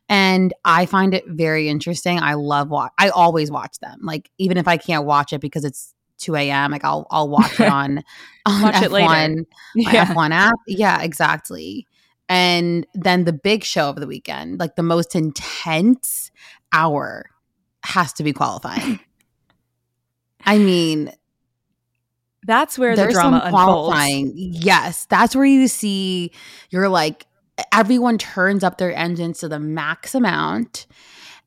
and 0.09 0.53
i 0.65 0.87
find 0.87 1.15
it 1.15 1.25
very 1.29 1.69
interesting 1.69 2.19
i 2.21 2.35
love 2.35 2.69
watch 2.71 2.93
i 2.99 3.09
always 3.11 3.51
watch 3.51 3.79
them 3.81 3.99
like 4.03 4.31
even 4.39 4.57
if 4.57 4.67
i 4.69 4.77
can't 4.77 5.05
watch 5.05 5.33
it 5.33 5.41
because 5.41 5.65
it's 5.65 5.95
2 6.19 6.37
a.m 6.37 6.71
like 6.71 6.85
i'll 6.85 7.07
i'll 7.11 7.29
watch 7.29 7.59
it 7.61 7.69
on 7.71 8.03
on 8.47 8.63
Watch 8.63 8.75
f1 8.77 8.83
it 8.85 8.91
later. 8.93 9.07
my 9.77 9.93
yeah. 9.93 10.07
f1 10.07 10.31
app 10.31 10.55
yeah 10.67 11.03
exactly 11.03 11.87
and 12.29 12.87
then 12.95 13.25
the 13.25 13.33
big 13.33 13.65
show 13.65 13.89
of 13.91 13.97
the 13.97 14.07
weekend 14.07 14.59
like 14.61 14.77
the 14.77 14.83
most 14.83 15.15
intense 15.17 16.31
hour 16.73 17.27
has 17.85 18.13
to 18.15 18.23
be 18.23 18.33
qualifying 18.33 19.01
i 20.45 20.59
mean 20.59 21.13
That's 22.45 22.77
where 22.79 22.97
the 22.97 23.07
drama 23.07 23.15
some 23.15 23.35
unfolds. 23.35 23.53
qualifying. 23.53 24.33
Yes, 24.35 25.07
that's 25.07 25.37
where 25.37 25.45
you 25.45 25.69
see 25.69 26.33
you're 26.71 26.89
like 26.89 27.27
everyone 27.73 28.19
turns 28.19 28.65
up 28.65 28.79
their 28.79 28.95
engines 28.95 29.39
to 29.41 29.49
the 29.49 29.59
max 29.59 30.15
amount, 30.15 30.87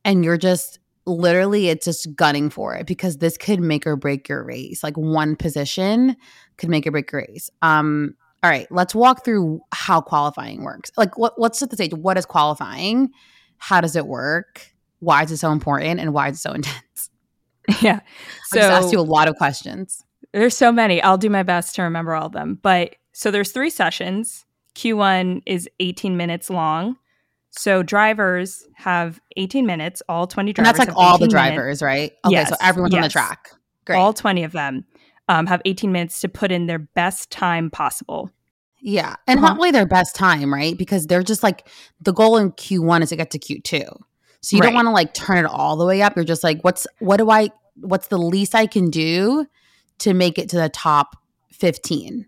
and 0.03 0.23
you're 0.23 0.37
just 0.37 0.79
literally 1.07 1.69
it's 1.69 1.85
just 1.85 2.15
gunning 2.15 2.49
for 2.49 2.75
it 2.75 2.87
because 2.87 3.17
this 3.17 3.37
could 3.37 3.59
make 3.59 3.85
or 3.85 3.95
break 3.95 4.27
your 4.27 4.43
race. 4.43 4.83
Like 4.83 4.97
one 4.97 5.35
position 5.35 6.15
could 6.57 6.69
make 6.69 6.85
or 6.87 6.91
break 6.91 7.11
your 7.11 7.25
race. 7.29 7.49
Um, 7.61 8.15
all 8.43 8.49
right, 8.51 8.67
let's 8.69 8.93
walk 8.93 9.25
through 9.25 9.61
how 9.73 10.01
qualifying 10.01 10.63
works. 10.63 10.91
Like, 10.97 11.17
what, 11.17 11.33
let's 11.39 11.57
set 11.57 11.71
the 11.71 11.75
stage. 11.75 11.93
What 11.93 12.17
is 12.17 12.27
qualifying? 12.27 13.09
How 13.57 13.81
does 13.81 13.95
it 13.95 14.05
work? 14.05 14.71
Why 14.99 15.23
is 15.23 15.31
it 15.31 15.37
so 15.37 15.51
important? 15.51 15.99
And 15.99 16.13
why 16.13 16.29
is 16.29 16.37
it 16.37 16.41
so 16.41 16.51
intense? 16.53 17.09
Yeah. 17.81 18.01
So, 18.45 18.59
I 18.59 18.61
just 18.61 18.71
asked 18.71 18.93
you 18.93 18.99
a 18.99 19.01
lot 19.01 19.27
of 19.27 19.35
questions. 19.35 20.03
There's 20.31 20.55
so 20.55 20.71
many. 20.71 21.01
I'll 21.01 21.17
do 21.17 21.29
my 21.29 21.41
best 21.41 21.73
to 21.75 21.83
remember 21.83 22.13
all 22.13 22.27
of 22.27 22.33
them. 22.33 22.59
But 22.61 22.97
so 23.13 23.31
there's 23.31 23.51
three 23.51 23.69
sessions. 23.69 24.44
Q1 24.75 25.41
is 25.45 25.67
18 25.79 26.17
minutes 26.17 26.49
long. 26.49 26.97
So 27.51 27.81
drivers 27.83 28.67
have 28.75 29.19
18 29.37 29.65
minutes, 29.65 30.03
all 30.09 30.27
20 30.27 30.51
drivers. 30.53 30.69
And 30.69 30.77
that's 30.77 30.89
like 30.89 30.97
all 30.97 31.17
the 31.17 31.27
drivers, 31.27 31.81
minutes. 31.81 31.81
right? 31.81 32.11
Okay, 32.25 32.33
yes, 32.33 32.49
so 32.49 32.55
everyone's 32.61 32.93
yes. 32.93 32.99
on 32.99 33.03
the 33.03 33.09
track. 33.09 33.51
Great. 33.85 33.97
All 33.97 34.13
20 34.13 34.43
of 34.43 34.51
them 34.51 34.85
um, 35.29 35.47
have 35.47 35.61
18 35.63 35.91
minutes 35.91 36.19
to 36.21 36.27
put 36.27 36.51
in 36.51 36.67
their 36.67 36.79
best 36.79 37.31
time 37.31 37.69
possible. 37.69 38.29
Yeah. 38.81 39.15
And 39.25 39.39
uh-huh. 39.39 39.55
not 39.55 39.71
their 39.71 39.85
best 39.85 40.15
time, 40.15 40.53
right? 40.53 40.77
Because 40.77 41.07
they're 41.07 41.23
just 41.23 41.43
like 41.43 41.67
the 42.01 42.11
goal 42.11 42.35
in 42.37 42.51
Q1 42.51 43.03
is 43.03 43.09
to 43.09 43.15
get 43.15 43.31
to 43.31 43.39
Q2. 43.39 43.87
So 44.41 44.55
you 44.55 44.61
right. 44.61 44.67
don't 44.67 44.75
want 44.75 44.87
to 44.87 44.91
like 44.91 45.13
turn 45.13 45.37
it 45.37 45.45
all 45.45 45.77
the 45.77 45.85
way 45.85 46.01
up. 46.01 46.15
You're 46.15 46.25
just 46.25 46.43
like, 46.43 46.61
what's 46.61 46.85
what 46.99 47.17
do 47.17 47.31
I 47.31 47.49
what's 47.77 48.07
the 48.07 48.19
least 48.19 48.53
I 48.53 48.67
can 48.67 48.91
do 48.91 49.47
to 49.99 50.13
make 50.13 50.37
it 50.37 50.49
to 50.49 50.57
the 50.57 50.69
top 50.69 51.15
15? 51.51 52.27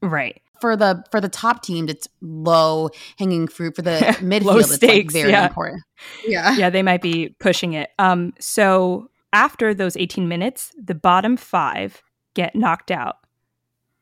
Right 0.00 0.40
for 0.60 0.76
the 0.76 1.04
for 1.10 1.20
the 1.20 1.28
top 1.28 1.62
teams, 1.62 1.90
it's 1.90 2.08
low 2.20 2.90
hanging 3.18 3.48
fruit. 3.48 3.76
For 3.76 3.82
the 3.82 3.90
midfield, 4.20 4.60
it's 4.60 4.82
like 4.82 5.10
very 5.10 5.30
yeah. 5.30 5.46
important. 5.46 5.82
Yeah, 6.26 6.56
yeah, 6.56 6.70
they 6.70 6.82
might 6.82 7.02
be 7.02 7.34
pushing 7.40 7.72
it. 7.72 7.90
Um, 7.98 8.32
so 8.38 9.10
after 9.32 9.74
those 9.74 9.96
18 9.96 10.28
minutes, 10.28 10.72
the 10.82 10.94
bottom 10.94 11.36
five 11.36 12.02
get 12.34 12.54
knocked 12.54 12.90
out. 12.90 13.16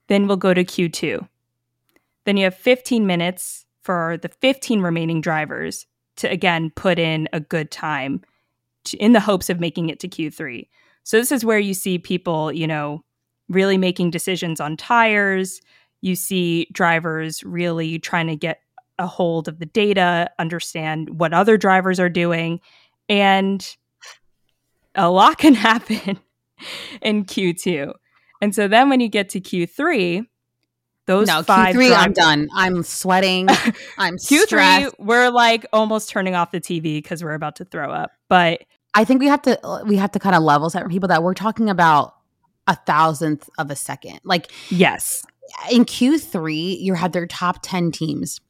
Then 0.09 0.27
we'll 0.27 0.37
go 0.37 0.55
to 0.55 0.65
Q2. 0.65 1.27
Then 2.25 2.37
you 2.37 2.45
have 2.45 2.55
15 2.55 3.07
minutes 3.07 3.67
for 3.83 4.19
the 4.21 4.29
15 4.29 4.81
remaining 4.81 5.21
drivers 5.21 5.87
to 6.17 6.31
again 6.31 6.71
put 6.75 6.99
in 6.99 7.29
a 7.33 7.41
good 7.41 7.71
time 7.71 8.23
to, 8.85 8.97
in 8.99 9.13
the 9.13 9.21
hopes 9.21 9.49
of 9.49 9.61
making 9.61 9.89
it 9.89 10.01
to 10.01 10.09
Q3. 10.09 10.69
So 11.05 11.17
this 11.17 11.33
is 11.33 11.45
where 11.45 11.59
you 11.59 11.75
see 11.75 11.99
people, 11.99 12.53
you 12.53 12.67
know, 12.67 13.03
really 13.49 13.79
making 13.79 14.11
decisions 14.11 14.61
on 14.61 14.77
tires, 14.77 15.61
you 16.01 16.15
see 16.15 16.69
drivers 16.73 17.43
really 17.45 17.99
trying 17.99 18.29
to 18.29 18.37
get 18.37 18.61
a 18.99 19.07
hold 19.07 19.49
of 19.49 19.59
the 19.59 19.67
data, 19.67 20.31
understand 20.39 21.19
what 21.19 21.33
other 21.33 21.57
drivers 21.57 22.01
are 22.01 22.09
doing, 22.09 22.61
and 23.09 23.77
a 24.95 25.11
lot 25.11 25.39
can 25.39 25.55
happen 25.55 26.19
in 27.03 27.25
Q2. 27.25 27.93
And 28.41 28.55
so 28.55 28.69
then 28.69 28.89
when 28.89 29.01
you 29.01 29.09
get 29.09 29.31
to 29.31 29.41
Q3, 29.41 30.27
those 31.07 31.27
no, 31.27 31.43
five 31.43 31.75
Q3 31.75 31.89
drivers, 31.89 31.97
I'm 31.97 32.13
done. 32.13 32.49
I'm 32.55 32.83
sweating. 32.83 33.49
I'm 33.99 34.17
Q3 34.17 34.47
stressed. 34.47 35.01
we're 35.01 35.31
like 35.31 35.67
almost 35.73 36.11
turning 36.11 36.35
off 36.35 36.51
the 36.51 36.61
TV 36.61 37.03
because 37.03 37.25
we're 37.25 37.35
about 37.35 37.57
to 37.57 37.65
throw 37.65 37.91
up. 37.91 38.13
But 38.29 38.63
I 38.95 39.05
think 39.05 39.21
we 39.21 39.27
have 39.27 39.43
to 39.43 39.67
uh, 39.67 39.83
we 39.85 39.97
have 39.97 40.13
to 40.13 40.19
kind 40.19 40.37
of 40.37 40.43
level 40.43 40.69
set 40.71 40.83
for 40.83 40.89
people 40.89 41.09
that 41.09 41.23
we're 41.23 41.35
talking 41.35 41.71
about 41.71 42.15
a 42.67 42.77
thousandth 42.77 43.49
of 43.57 43.71
a 43.71 43.77
second. 43.77 44.21
Like 44.25 44.53
yes 44.69 45.25
in 45.71 45.85
Q3, 45.85 46.81
you 46.81 46.95
had 46.95 47.13
their 47.13 47.27
top 47.27 47.59
10 47.63 47.93
teams. 47.93 48.41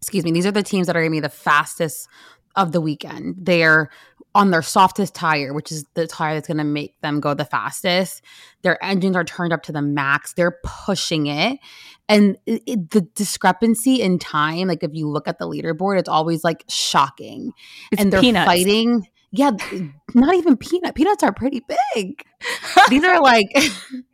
Excuse 0.00 0.24
me. 0.24 0.32
These 0.32 0.46
are 0.46 0.52
the 0.52 0.62
teams 0.62 0.86
that 0.86 0.96
are 0.96 1.00
going 1.00 1.12
to 1.12 1.16
be 1.16 1.20
the 1.20 1.28
fastest 1.28 2.08
of 2.56 2.72
the 2.72 2.80
weekend. 2.80 3.36
They're 3.38 3.90
on 4.34 4.50
their 4.50 4.62
softest 4.62 5.14
tire, 5.14 5.52
which 5.52 5.72
is 5.72 5.84
the 5.94 6.06
tire 6.06 6.34
that's 6.34 6.46
going 6.46 6.58
to 6.58 6.64
make 6.64 7.00
them 7.00 7.20
go 7.20 7.34
the 7.34 7.44
fastest. 7.44 8.22
Their 8.62 8.82
engines 8.84 9.16
are 9.16 9.24
turned 9.24 9.52
up 9.52 9.62
to 9.64 9.72
the 9.72 9.82
max. 9.82 10.34
They're 10.34 10.58
pushing 10.62 11.26
it. 11.26 11.58
And 12.08 12.36
it, 12.46 12.62
it, 12.66 12.90
the 12.90 13.02
discrepancy 13.02 14.00
in 14.00 14.18
time, 14.18 14.68
like 14.68 14.82
if 14.82 14.90
you 14.94 15.08
look 15.08 15.26
at 15.26 15.38
the 15.38 15.46
leaderboard, 15.46 15.98
it's 15.98 16.08
always 16.08 16.44
like 16.44 16.64
shocking. 16.68 17.52
It's 17.90 18.00
and 18.00 18.12
they're 18.12 18.20
peanuts. 18.20 18.46
fighting. 18.46 19.08
Yeah, 19.32 19.50
not 20.14 20.34
even 20.34 20.56
peanut. 20.56 20.94
Peanuts 20.94 21.22
are 21.22 21.32
pretty 21.32 21.62
big. 21.94 22.24
These 22.88 23.04
are 23.04 23.20
like 23.20 23.46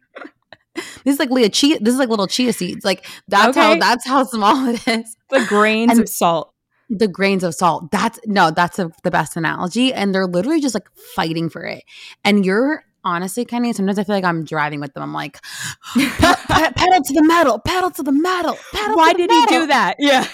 this 1.05 1.15
is 1.15 1.19
like 1.19 1.31
Leah 1.31 1.49
chia. 1.49 1.79
This 1.81 1.95
is 1.95 1.99
like 1.99 2.09
little 2.09 2.27
chia 2.27 2.53
seeds. 2.53 2.85
Like 2.85 3.07
that's 3.29 3.57
okay. 3.57 3.75
how 3.75 3.79
that's 3.79 4.07
how 4.07 4.25
small 4.25 4.69
it 4.69 4.87
is. 4.87 5.17
The 5.31 5.45
grains 5.49 5.93
and 5.93 6.01
of 6.01 6.09
salt. 6.09 6.53
The 6.89 7.09
grains 7.09 7.43
of 7.43 7.55
salt. 7.55 7.91
That's 7.91 8.21
no, 8.27 8.51
that's 8.51 8.79
a, 8.79 8.91
the 9.03 9.11
best 9.11 9.37
analogy. 9.37 9.93
And 9.93 10.15
they're 10.15 10.27
literally 10.27 10.61
just 10.61 10.75
like 10.75 10.89
fighting 11.15 11.49
for 11.49 11.65
it. 11.65 11.85
And 12.25 12.47
you're 12.47 12.85
honestly, 13.05 13.45
Kenny, 13.45 13.73
sometimes 13.73 13.99
I 13.99 14.05
feel 14.05 14.15
like 14.15 14.25
I'm 14.25 14.45
driving 14.45 14.81
with 14.81 14.93
them. 14.95 15.03
I'm 15.03 15.13
like, 15.13 15.41
pedal 15.95 17.03
to 17.03 17.13
the 17.15 17.25
metal, 17.25 17.59
pedal 17.59 17.91
to 17.91 18.03
the 18.03 18.13
metal, 18.13 18.59
pedal. 18.73 18.97
Why 18.97 19.13
did 19.13 19.31
metal. 19.31 19.55
he 19.55 19.61
do 19.61 19.67
that? 19.69 19.95
Yeah. 19.99 20.27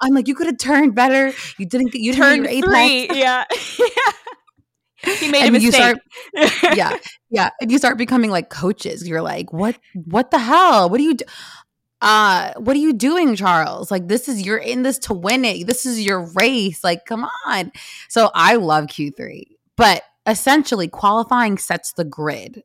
I'm 0.00 0.12
like, 0.12 0.28
you 0.28 0.34
could 0.34 0.46
have 0.46 0.58
turned 0.58 0.94
better. 0.94 1.32
You 1.58 1.66
didn't. 1.66 1.94
You 1.94 2.12
didn't 2.12 2.44
turn 2.44 2.62
three. 2.62 3.08
Yeah. 3.12 3.44
yeah. 3.78 4.12
he 5.18 5.30
made 5.30 5.42
and 5.44 5.56
a 5.56 5.60
mistake. 5.60 5.96
You 6.34 6.48
start, 6.48 6.76
yeah, 6.76 6.96
yeah. 7.30 7.50
And 7.60 7.70
you 7.70 7.78
start 7.78 7.98
becoming 7.98 8.30
like 8.30 8.50
coaches. 8.50 9.06
You're 9.08 9.22
like, 9.22 9.52
what? 9.52 9.78
What 9.94 10.30
the 10.30 10.38
hell? 10.38 10.88
What 10.90 11.00
are 11.00 11.04
you? 11.04 11.14
Do- 11.14 11.24
uh, 12.02 12.52
what 12.58 12.76
are 12.76 12.80
you 12.80 12.92
doing, 12.92 13.36
Charles? 13.36 13.90
Like, 13.90 14.06
this 14.08 14.28
is 14.28 14.42
you're 14.42 14.58
in 14.58 14.82
this 14.82 14.98
to 14.98 15.14
win 15.14 15.44
it. 15.44 15.66
This 15.66 15.86
is 15.86 16.04
your 16.04 16.30
race. 16.34 16.84
Like, 16.84 17.06
come 17.06 17.26
on. 17.46 17.72
So 18.08 18.30
I 18.34 18.56
love 18.56 18.86
Q3, 18.86 19.44
but 19.76 20.02
essentially, 20.26 20.88
qualifying 20.88 21.56
sets 21.56 21.92
the 21.92 22.04
grid, 22.04 22.62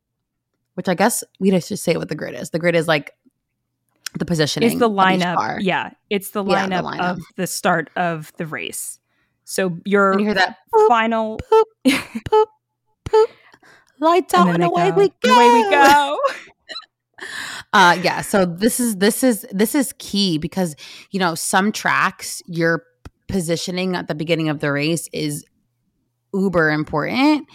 which 0.74 0.90
I 0.90 0.96
guess 0.96 1.24
we 1.40 1.52
just 1.52 1.84
say 1.84 1.96
what 1.96 2.10
the 2.10 2.16
grid 2.16 2.36
is. 2.36 2.50
The 2.50 2.60
grid 2.60 2.76
is 2.76 2.88
like 2.88 3.14
the 4.18 4.26
positioning. 4.26 4.70
It's 4.70 4.80
the 4.80 4.90
lineup. 4.90 5.60
Yeah, 5.62 5.92
it's 6.10 6.32
the 6.32 6.44
lineup, 6.44 6.70
yeah, 6.70 6.82
the 6.82 6.88
lineup, 6.88 7.12
of 7.12 7.20
the 7.38 7.48
start 7.48 7.90
of 7.96 8.34
the 8.38 8.46
race. 8.46 9.00
So 9.52 9.78
your 9.84 10.18
you 10.18 10.28
hear 10.28 10.34
that 10.34 10.60
poop, 10.74 10.88
final 10.88 11.38
poop, 11.38 11.68
poop, 12.26 12.50
poop, 13.04 13.30
lights 14.00 14.34
out 14.34 14.48
and, 14.48 14.56
and 14.56 14.64
away 14.64 14.92
go. 14.92 14.96
we 14.96 15.12
go. 15.22 15.36
Away 15.36 15.64
we 15.64 15.70
go. 15.70 16.20
uh 17.74 18.00
yeah, 18.02 18.22
so 18.22 18.46
this 18.46 18.80
is 18.80 18.96
this 18.96 19.26
is 19.26 19.46
this 19.52 19.76
is 19.76 19.94
key 20.00 20.38
because 20.38 20.78
you 21.12 21.20
know 21.20 21.36
some 21.36 21.74
tracks 21.74 22.42
your 22.48 22.86
positioning 23.28 23.98
at 23.98 24.08
the 24.08 24.16
beginning 24.16 24.48
of 24.48 24.62
the 24.62 24.72
race 24.72 25.10
is 25.12 25.44
uber 26.34 26.72
important 26.72 27.46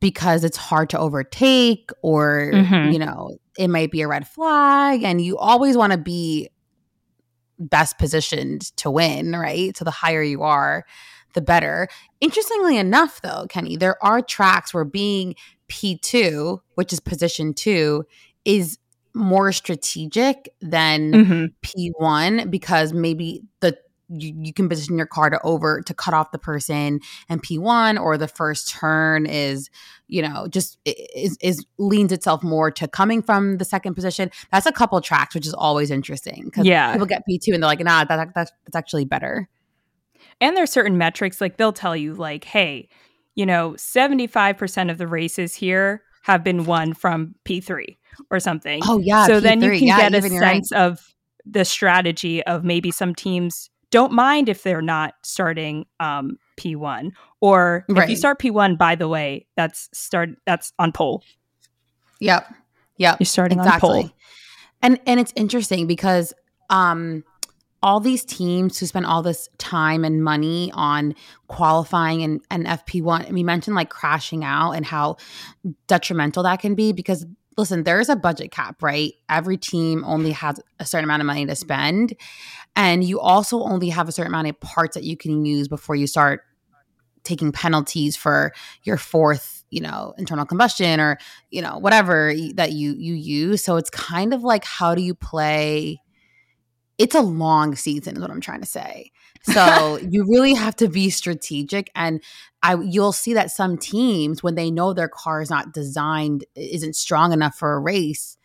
because 0.00 0.42
it's 0.42 0.56
hard 0.56 0.90
to 0.90 0.98
overtake 0.98 1.90
or 2.02 2.50
mm-hmm. 2.52 2.90
you 2.90 2.98
know 2.98 3.30
it 3.56 3.68
might 3.68 3.92
be 3.92 4.00
a 4.00 4.08
red 4.08 4.26
flag 4.26 5.04
and 5.04 5.20
you 5.20 5.38
always 5.38 5.76
want 5.76 5.92
to 5.92 5.98
be 5.98 6.48
best 7.60 7.98
positioned 7.98 8.62
to 8.76 8.90
win 8.90 9.36
right 9.36 9.76
so 9.76 9.84
the 9.84 9.92
higher 9.92 10.22
you 10.22 10.42
are 10.42 10.84
the 11.34 11.40
better. 11.40 11.88
Interestingly 12.20 12.76
enough, 12.76 13.20
though, 13.22 13.46
Kenny, 13.48 13.76
there 13.76 14.02
are 14.04 14.22
tracks 14.22 14.74
where 14.74 14.84
being 14.84 15.34
P2, 15.68 16.60
which 16.74 16.92
is 16.92 17.00
position 17.00 17.54
two, 17.54 18.04
is 18.44 18.78
more 19.14 19.52
strategic 19.52 20.52
than 20.60 21.12
mm-hmm. 21.12 21.44
P1 21.62 22.50
because 22.50 22.92
maybe 22.92 23.42
the 23.60 23.76
you, 24.12 24.34
you, 24.42 24.52
can 24.52 24.68
position 24.68 24.96
your 24.96 25.06
car 25.06 25.30
to 25.30 25.40
over 25.42 25.82
to 25.82 25.94
cut 25.94 26.14
off 26.14 26.32
the 26.32 26.38
person 26.38 27.00
and 27.28 27.42
P1 27.42 28.00
or 28.00 28.18
the 28.18 28.26
first 28.26 28.68
turn 28.68 29.24
is 29.26 29.70
you 30.08 30.20
know 30.22 30.48
just 30.48 30.78
is, 30.84 31.36
is 31.40 31.64
leans 31.78 32.10
itself 32.10 32.42
more 32.42 32.70
to 32.72 32.88
coming 32.88 33.22
from 33.22 33.58
the 33.58 33.64
second 33.64 33.94
position 33.94 34.30
that's 34.50 34.66
a 34.66 34.72
couple 34.72 35.00
tracks 35.00 35.34
which 35.34 35.46
is 35.46 35.54
always 35.54 35.90
interesting 35.90 36.44
because 36.46 36.66
yeah 36.66 36.92
people 36.92 37.06
get 37.06 37.22
P2 37.28 37.54
and 37.54 37.62
they're 37.62 37.68
like 37.68 37.80
nah 37.80 38.04
that, 38.04 38.34
that, 38.34 38.50
that's 38.64 38.76
actually 38.76 39.04
better 39.04 39.48
and 40.40 40.56
there's 40.56 40.70
certain 40.70 40.98
metrics 40.98 41.40
like 41.40 41.56
they'll 41.56 41.72
tell 41.72 41.96
you 41.96 42.14
like, 42.14 42.44
hey, 42.44 42.88
you 43.34 43.46
know, 43.46 43.72
75% 43.72 44.90
of 44.90 44.98
the 44.98 45.06
races 45.06 45.54
here 45.54 46.02
have 46.22 46.44
been 46.44 46.64
won 46.64 46.94
from 46.94 47.34
P3 47.44 47.96
or 48.30 48.40
something. 48.40 48.80
Oh 48.84 48.98
yeah. 48.98 49.26
So 49.26 49.40
P3. 49.40 49.42
then 49.42 49.62
you 49.62 49.70
can 49.70 49.86
yeah, 49.86 50.10
get 50.10 50.14
a 50.14 50.22
sense 50.28 50.72
right. 50.72 50.80
of 50.80 51.14
the 51.46 51.64
strategy 51.64 52.42
of 52.44 52.64
maybe 52.64 52.90
some 52.90 53.14
teams 53.14 53.70
don't 53.90 54.12
mind 54.12 54.48
if 54.48 54.62
they're 54.62 54.82
not 54.82 55.14
starting 55.24 55.84
um, 55.98 56.36
P1 56.56 57.10
or 57.40 57.84
right. 57.88 58.04
if 58.04 58.10
you 58.10 58.16
start 58.16 58.38
P1 58.38 58.78
by 58.78 58.94
the 58.94 59.08
way 59.08 59.46
that's 59.56 59.88
start 59.92 60.30
that's 60.46 60.72
on 60.78 60.92
pole. 60.92 61.24
Yep. 62.20 62.46
Yep. 62.98 63.16
You're 63.18 63.24
starting 63.24 63.58
exactly. 63.58 63.88
on 63.88 64.02
pole. 64.02 64.10
And 64.82 65.00
and 65.06 65.18
it's 65.18 65.32
interesting 65.36 65.86
because 65.86 66.32
um 66.68 67.24
all 67.82 68.00
these 68.00 68.24
teams 68.24 68.78
who 68.78 68.86
spend 68.86 69.06
all 69.06 69.22
this 69.22 69.48
time 69.58 70.04
and 70.04 70.22
money 70.22 70.70
on 70.74 71.14
qualifying 71.48 72.22
and, 72.22 72.40
and 72.50 72.66
FP1, 72.66 73.30
we 73.32 73.42
mentioned 73.42 73.74
like 73.74 73.88
crashing 73.88 74.44
out 74.44 74.72
and 74.72 74.84
how 74.84 75.16
detrimental 75.86 76.42
that 76.42 76.60
can 76.60 76.74
be 76.74 76.92
because 76.92 77.26
listen, 77.56 77.82
there's 77.84 78.08
a 78.08 78.16
budget 78.16 78.50
cap, 78.50 78.82
right? 78.82 79.12
Every 79.28 79.56
team 79.56 80.04
only 80.04 80.32
has 80.32 80.60
a 80.78 80.86
certain 80.86 81.04
amount 81.04 81.20
of 81.20 81.26
money 81.26 81.46
to 81.46 81.56
spend. 81.56 82.14
And 82.76 83.02
you 83.02 83.20
also 83.20 83.60
only 83.62 83.88
have 83.90 84.08
a 84.08 84.12
certain 84.12 84.32
amount 84.32 84.48
of 84.48 84.60
parts 84.60 84.94
that 84.94 85.04
you 85.04 85.16
can 85.16 85.44
use 85.44 85.68
before 85.68 85.96
you 85.96 86.06
start 86.06 86.42
taking 87.22 87.52
penalties 87.52 88.16
for 88.16 88.52
your 88.84 88.96
fourth, 88.96 89.64
you 89.70 89.80
know, 89.80 90.14
internal 90.16 90.46
combustion 90.46 91.00
or, 91.00 91.18
you 91.50 91.60
know, 91.60 91.78
whatever 91.78 92.32
that 92.54 92.72
you 92.72 92.94
you 92.94 93.14
use. 93.14 93.62
So 93.62 93.76
it's 93.76 93.90
kind 93.90 94.32
of 94.32 94.42
like 94.42 94.64
how 94.64 94.94
do 94.94 95.02
you 95.02 95.14
play 95.14 96.00
it's 97.00 97.14
a 97.14 97.22
long 97.22 97.74
season 97.76 98.16
is 98.16 98.20
what 98.20 98.30
I'm 98.30 98.42
trying 98.42 98.60
to 98.60 98.66
say. 98.66 99.10
So 99.44 99.98
you 100.10 100.26
really 100.28 100.52
have 100.52 100.76
to 100.76 100.88
be 100.88 101.08
strategic 101.08 101.90
and 101.94 102.22
I 102.62 102.76
you'll 102.78 103.12
see 103.12 103.32
that 103.32 103.50
some 103.50 103.78
teams 103.78 104.42
when 104.42 104.54
they 104.54 104.70
know 104.70 104.92
their 104.92 105.08
car 105.08 105.40
is 105.40 105.48
not 105.48 105.72
designed 105.72 106.44
isn't 106.54 106.94
strong 106.94 107.32
enough 107.32 107.56
for 107.56 107.72
a 107.72 107.80
race, 107.80 108.36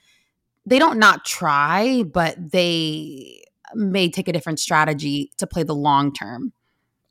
they 0.66 0.80
don't 0.80 0.98
not 0.98 1.26
try, 1.26 2.04
but 2.04 2.38
they 2.52 3.44
may 3.74 4.10
take 4.10 4.30
a 4.30 4.34
different 4.34 4.62
strategy 4.62 5.32
to 5.38 5.46
play 5.46 5.64
the 5.64 5.76
long 5.76 6.14
term. 6.14 6.54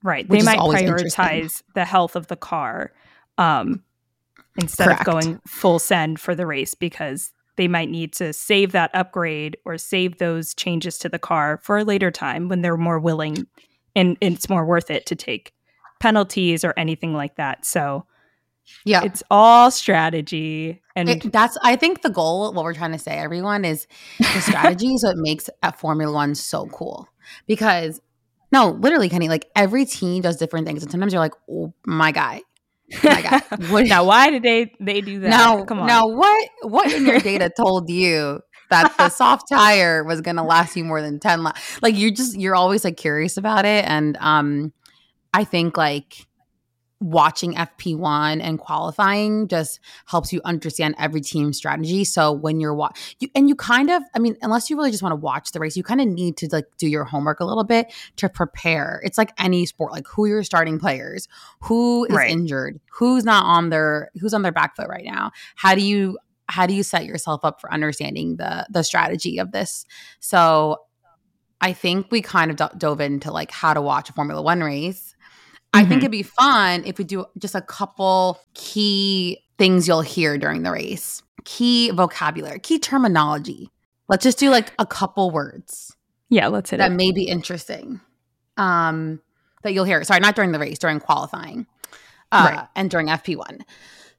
Right. 0.02 0.26
They 0.26 0.40
might 0.42 0.58
prioritize 0.58 1.62
the 1.74 1.84
health 1.84 2.16
of 2.16 2.28
the 2.28 2.36
car 2.36 2.92
um, 3.36 3.82
instead 4.56 4.86
Correct. 4.86 5.00
of 5.00 5.06
going 5.06 5.40
full 5.46 5.78
send 5.78 6.20
for 6.20 6.34
the 6.34 6.46
race 6.46 6.74
because 6.74 7.32
they 7.56 7.68
might 7.68 7.90
need 7.90 8.12
to 8.14 8.32
save 8.32 8.72
that 8.72 8.90
upgrade 8.94 9.56
or 9.64 9.78
save 9.78 10.18
those 10.18 10.54
changes 10.54 10.98
to 10.98 11.08
the 11.08 11.18
car 11.18 11.60
for 11.62 11.78
a 11.78 11.84
later 11.84 12.10
time 12.10 12.48
when 12.48 12.62
they're 12.62 12.76
more 12.76 12.98
willing 12.98 13.46
and 13.96 14.16
it's 14.20 14.48
more 14.48 14.64
worth 14.64 14.90
it 14.90 15.06
to 15.06 15.14
take 15.14 15.52
penalties 16.00 16.64
or 16.64 16.74
anything 16.76 17.14
like 17.14 17.36
that. 17.36 17.64
So 17.64 18.06
yeah, 18.84 19.02
it's 19.04 19.22
all 19.30 19.70
strategy. 19.70 20.82
And 20.96 21.08
it, 21.08 21.32
that's, 21.32 21.56
I 21.62 21.76
think 21.76 22.02
the 22.02 22.10
goal, 22.10 22.52
what 22.52 22.64
we're 22.64 22.74
trying 22.74 22.92
to 22.92 22.98
say, 22.98 23.12
everyone, 23.12 23.64
is 23.64 23.86
the 24.18 24.24
strategy 24.40 24.88
is 24.88 25.04
what 25.04 25.16
makes 25.16 25.50
at 25.62 25.78
Formula 25.78 26.12
One 26.12 26.34
so 26.34 26.66
cool. 26.66 27.08
Because, 27.46 28.00
no, 28.52 28.70
literally, 28.70 29.08
Kenny, 29.08 29.28
like 29.28 29.50
every 29.56 29.84
team 29.84 30.22
does 30.22 30.36
different 30.36 30.66
things. 30.66 30.82
And 30.82 30.90
sometimes 30.90 31.12
you're 31.12 31.20
like, 31.20 31.34
oh 31.50 31.74
my 31.86 32.12
guy, 32.12 32.42
my 33.02 33.22
God. 33.22 33.86
Now, 33.88 34.04
why 34.04 34.30
did 34.30 34.42
they 34.42 34.72
they 34.80 35.00
do 35.00 35.20
that? 35.20 35.28
Now, 35.28 35.64
Come 35.64 35.80
on. 35.80 35.86
Now, 35.86 36.06
what 36.06 36.48
what 36.62 36.92
in 36.92 37.06
your 37.06 37.18
data 37.20 37.50
told 37.56 37.90
you 37.90 38.40
that 38.70 38.96
the 38.98 39.08
soft 39.08 39.48
tire 39.48 40.04
was 40.04 40.20
going 40.20 40.36
to 40.36 40.42
last 40.42 40.76
you 40.76 40.84
more 40.84 41.00
than 41.02 41.18
ten 41.20 41.42
laps? 41.42 41.82
Like 41.82 41.96
you're 41.96 42.10
just 42.10 42.38
you're 42.38 42.54
always 42.54 42.84
like 42.84 42.96
curious 42.96 43.36
about 43.36 43.64
it, 43.64 43.84
and 43.86 44.16
um, 44.20 44.72
I 45.32 45.44
think 45.44 45.76
like 45.76 46.26
watching 47.00 47.54
FP1 47.54 48.40
and 48.42 48.58
qualifying 48.58 49.48
just 49.48 49.80
helps 50.06 50.32
you 50.32 50.40
understand 50.44 50.94
every 50.98 51.20
team's 51.20 51.56
strategy. 51.56 52.04
So 52.04 52.32
when 52.32 52.60
you're 52.60 52.74
watch 52.74 53.16
you 53.20 53.28
and 53.34 53.48
you 53.48 53.54
kind 53.54 53.90
of, 53.90 54.02
I 54.14 54.18
mean, 54.18 54.36
unless 54.42 54.70
you 54.70 54.76
really 54.76 54.90
just 54.90 55.02
want 55.02 55.12
to 55.12 55.16
watch 55.16 55.52
the 55.52 55.60
race, 55.60 55.76
you 55.76 55.82
kind 55.82 56.00
of 56.00 56.08
need 56.08 56.36
to 56.38 56.48
like 56.50 56.66
do 56.78 56.88
your 56.88 57.04
homework 57.04 57.40
a 57.40 57.44
little 57.44 57.64
bit 57.64 57.92
to 58.16 58.28
prepare. 58.28 59.00
It's 59.04 59.18
like 59.18 59.32
any 59.38 59.66
sport, 59.66 59.92
like 59.92 60.06
who 60.06 60.26
your 60.26 60.42
starting 60.44 60.78
players, 60.78 61.28
who 61.60 62.04
is 62.06 62.16
right. 62.16 62.30
injured, 62.30 62.80
who's 62.90 63.24
not 63.24 63.44
on 63.44 63.70
their 63.70 64.10
who's 64.20 64.34
on 64.34 64.42
their 64.42 64.52
back 64.52 64.76
foot 64.76 64.88
right 64.88 65.04
now. 65.04 65.32
How 65.56 65.74
do 65.74 65.82
you 65.82 66.18
how 66.48 66.66
do 66.66 66.74
you 66.74 66.82
set 66.82 67.04
yourself 67.04 67.44
up 67.44 67.60
for 67.60 67.72
understanding 67.72 68.36
the 68.36 68.66
the 68.70 68.82
strategy 68.82 69.38
of 69.38 69.52
this? 69.52 69.84
So 70.20 70.78
I 71.60 71.72
think 71.72 72.10
we 72.10 72.20
kind 72.20 72.50
of 72.50 72.56
do- 72.56 72.78
dove 72.78 73.00
into 73.00 73.30
like 73.30 73.50
how 73.50 73.74
to 73.74 73.80
watch 73.80 74.10
a 74.10 74.12
Formula 74.12 74.42
1 74.42 74.60
race 74.60 75.13
I 75.74 75.80
think 75.80 75.90
mm-hmm. 75.90 75.98
it'd 75.98 76.10
be 76.12 76.22
fun 76.22 76.82
if 76.84 76.98
we 76.98 77.04
do 77.04 77.26
just 77.38 77.54
a 77.54 77.60
couple 77.60 78.40
key 78.54 79.40
things 79.58 79.88
you'll 79.88 80.02
hear 80.02 80.38
during 80.38 80.62
the 80.62 80.70
race, 80.70 81.22
key 81.44 81.90
vocabulary, 81.90 82.60
key 82.60 82.78
terminology. 82.78 83.70
Let's 84.08 84.22
just 84.22 84.38
do 84.38 84.50
like 84.50 84.72
a 84.78 84.86
couple 84.86 85.30
words. 85.30 85.96
Yeah, 86.28 86.48
let's 86.48 86.70
hit 86.70 86.78
that 86.78 86.92
it. 86.92 86.94
may 86.94 87.12
be 87.12 87.24
interesting. 87.24 88.00
Um, 88.56 89.20
that 89.62 89.72
you'll 89.72 89.84
hear. 89.84 90.02
Sorry, 90.04 90.20
not 90.20 90.36
during 90.36 90.52
the 90.52 90.58
race, 90.58 90.78
during 90.78 91.00
qualifying, 91.00 91.66
uh, 92.30 92.50
right. 92.50 92.68
and 92.76 92.90
during 92.90 93.08
FP 93.08 93.36
one. 93.36 93.60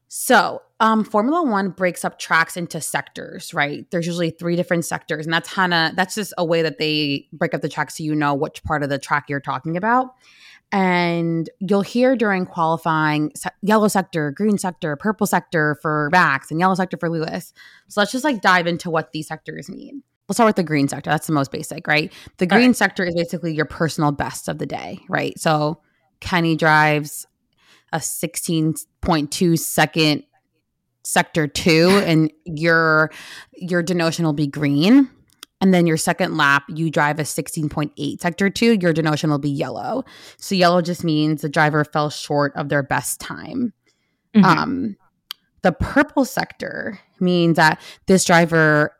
So, 0.07 0.61
um, 0.79 1.03
Formula 1.03 1.43
One 1.43 1.69
breaks 1.69 2.05
up 2.05 2.19
tracks 2.19 2.57
into 2.57 2.81
sectors, 2.81 3.53
right? 3.53 3.89
There's 3.91 4.07
usually 4.07 4.29
three 4.29 4.55
different 4.55 4.85
sectors, 4.85 5.25
and 5.25 5.33
that's 5.33 5.51
kind 5.51 5.73
of 5.73 5.95
that's 5.95 6.15
just 6.15 6.33
a 6.37 6.45
way 6.45 6.61
that 6.61 6.77
they 6.77 7.27
break 7.31 7.53
up 7.53 7.61
the 7.61 7.69
track 7.69 7.91
so 7.91 8.03
you 8.03 8.15
know 8.15 8.33
which 8.33 8.63
part 8.63 8.83
of 8.83 8.89
the 8.89 8.99
track 8.99 9.25
you're 9.29 9.39
talking 9.39 9.77
about. 9.77 10.15
And 10.71 11.49
you'll 11.59 11.81
hear 11.81 12.15
during 12.15 12.45
qualifying 12.45 13.31
yellow 13.61 13.87
sector, 13.87 14.31
green 14.31 14.57
sector, 14.57 14.95
purple 14.95 15.27
sector 15.27 15.77
for 15.81 16.09
Max, 16.11 16.51
and 16.51 16.59
yellow 16.59 16.75
sector 16.75 16.97
for 16.97 17.09
Lewis. 17.09 17.53
So 17.87 18.01
let's 18.01 18.11
just 18.11 18.23
like 18.23 18.41
dive 18.41 18.67
into 18.67 18.89
what 18.89 19.11
these 19.11 19.27
sectors 19.27 19.69
mean. 19.69 20.03
Let's 20.27 20.37
start 20.37 20.47
with 20.47 20.55
the 20.55 20.63
green 20.63 20.87
sector. 20.87 21.09
That's 21.09 21.27
the 21.27 21.33
most 21.33 21.51
basic, 21.51 21.87
right? 21.87 22.11
The 22.37 22.47
green 22.47 22.69
right. 22.69 22.75
sector 22.75 23.03
is 23.03 23.13
basically 23.13 23.53
your 23.53 23.65
personal 23.65 24.11
best 24.11 24.47
of 24.47 24.57
the 24.57 24.65
day, 24.65 24.99
right? 25.07 25.37
So 25.39 25.81
Kenny 26.19 26.55
drives 26.55 27.27
a 27.93 27.99
16.2 27.99 29.59
second 29.59 30.23
sector 31.03 31.47
two, 31.47 32.01
and 32.05 32.31
your 32.45 33.11
your 33.53 33.83
denotion 33.83 34.25
will 34.25 34.33
be 34.33 34.47
green. 34.47 35.09
And 35.65 35.73
then 35.73 35.87
your 35.87 35.97
second 35.97 36.37
lap, 36.37 36.65
you 36.67 36.91
drive 36.91 37.17
a 37.17 37.23
16.8 37.23 38.21
sector 38.21 38.51
two, 38.51 38.77
your 38.79 38.93
denotion 38.93 39.31
will 39.31 39.39
be 39.39 39.49
yellow. 39.49 40.05
So 40.37 40.53
yellow 40.53 40.79
just 40.83 41.03
means 41.03 41.41
the 41.41 41.49
driver 41.49 41.83
fell 41.83 42.11
short 42.11 42.55
of 42.55 42.69
their 42.69 42.83
best 42.83 43.19
time. 43.19 43.73
Mm-hmm. 44.35 44.45
Um, 44.45 44.95
the 45.63 45.71
purple 45.71 46.23
sector 46.23 46.99
means 47.19 47.55
that 47.55 47.81
this 48.05 48.25
driver 48.25 48.95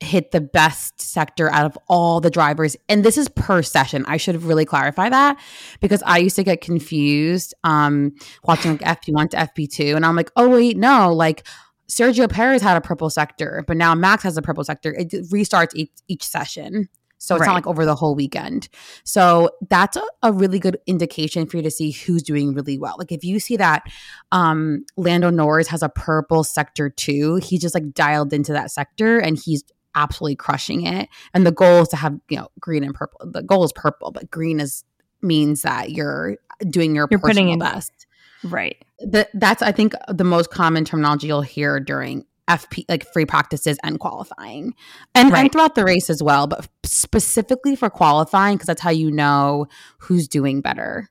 hit 0.00 0.30
the 0.30 0.40
best 0.40 1.02
sector 1.02 1.50
out 1.52 1.66
of 1.66 1.76
all 1.86 2.18
the 2.18 2.30
drivers. 2.30 2.78
And 2.88 3.04
this 3.04 3.18
is 3.18 3.28
per 3.28 3.62
session. 3.62 4.06
I 4.08 4.16
should 4.16 4.42
really 4.42 4.64
clarify 4.64 5.10
that 5.10 5.38
because 5.80 6.02
I 6.06 6.16
used 6.16 6.36
to 6.36 6.44
get 6.44 6.62
confused 6.62 7.52
um, 7.62 8.14
watching 8.44 8.78
like 8.78 9.02
FP1 9.02 9.30
to 9.30 9.36
FP2. 9.36 9.96
And 9.96 10.06
I'm 10.06 10.16
like, 10.16 10.30
oh, 10.34 10.48
wait, 10.48 10.78
no, 10.78 11.12
like 11.12 11.46
Sergio 11.88 12.30
Perez 12.30 12.62
had 12.62 12.76
a 12.76 12.80
purple 12.80 13.10
sector, 13.10 13.64
but 13.66 13.76
now 13.76 13.94
Max 13.94 14.22
has 14.22 14.36
a 14.36 14.42
purple 14.42 14.64
sector. 14.64 14.94
It 14.94 15.10
restarts 15.30 15.74
each, 15.74 15.90
each 16.08 16.24
session. 16.24 16.88
So 17.18 17.34
it's 17.34 17.40
right. 17.40 17.46
not 17.46 17.54
like 17.54 17.66
over 17.66 17.86
the 17.86 17.94
whole 17.94 18.14
weekend. 18.14 18.68
So 19.04 19.50
that's 19.70 19.96
a, 19.96 20.02
a, 20.22 20.32
really 20.32 20.58
good 20.58 20.78
indication 20.86 21.46
for 21.46 21.56
you 21.56 21.62
to 21.62 21.70
see 21.70 21.90
who's 21.90 22.22
doing 22.22 22.54
really 22.54 22.78
well. 22.78 22.96
Like 22.98 23.12
if 23.12 23.24
you 23.24 23.40
see 23.40 23.56
that 23.56 23.84
um, 24.30 24.84
Lando 24.96 25.30
Norris 25.30 25.68
has 25.68 25.82
a 25.82 25.88
purple 25.88 26.44
sector 26.44 26.90
too, 26.90 27.36
he's 27.36 27.62
just 27.62 27.74
like 27.74 27.94
dialed 27.94 28.32
into 28.32 28.52
that 28.52 28.70
sector 28.70 29.18
and 29.18 29.38
he's 29.38 29.64
absolutely 29.94 30.36
crushing 30.36 30.86
it. 30.86 31.08
And 31.32 31.46
the 31.46 31.52
goal 31.52 31.82
is 31.82 31.88
to 31.88 31.96
have, 31.96 32.18
you 32.28 32.36
know, 32.36 32.48
green 32.60 32.84
and 32.84 32.94
purple. 32.94 33.20
The 33.24 33.42
goal 33.42 33.64
is 33.64 33.72
purple, 33.72 34.10
but 34.10 34.30
green 34.30 34.60
is 34.60 34.84
means 35.22 35.62
that 35.62 35.92
you're 35.92 36.36
doing 36.68 36.94
your 36.94 37.08
you're 37.10 37.20
personal 37.20 37.54
in, 37.54 37.58
best. 37.58 38.03
Right. 38.44 38.84
The, 38.98 39.28
that's 39.34 39.62
I 39.62 39.72
think 39.72 39.94
the 40.08 40.24
most 40.24 40.50
common 40.50 40.84
terminology 40.84 41.26
you'll 41.26 41.42
hear 41.42 41.80
during 41.80 42.24
FP 42.48 42.84
like 42.88 43.10
free 43.12 43.24
practices 43.24 43.78
and 43.82 43.98
qualifying, 43.98 44.74
and, 45.14 45.32
right. 45.32 45.40
and 45.40 45.52
throughout 45.52 45.74
the 45.74 45.84
race 45.84 46.10
as 46.10 46.22
well. 46.22 46.46
But 46.46 46.68
specifically 46.84 47.74
for 47.74 47.88
qualifying, 47.88 48.56
because 48.56 48.66
that's 48.66 48.82
how 48.82 48.90
you 48.90 49.10
know 49.10 49.66
who's 49.98 50.28
doing 50.28 50.60
better. 50.60 51.08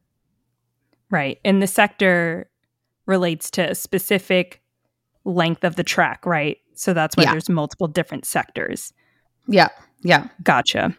Right, 1.09 1.39
and 1.43 1.61
the 1.61 1.67
sector 1.67 2.49
relates 3.05 3.49
to 3.51 3.71
a 3.71 3.75
specific 3.75 4.61
length 5.25 5.63
of 5.63 5.75
the 5.75 5.83
track, 5.83 6.25
right? 6.25 6.57
So 6.75 6.93
that's 6.93 7.17
why 7.17 7.23
yeah. 7.23 7.31
there's 7.31 7.49
multiple 7.49 7.87
different 7.87 8.25
sectors. 8.25 8.93
Yeah, 9.47 9.69
yeah, 10.03 10.27
gotcha. 10.43 10.95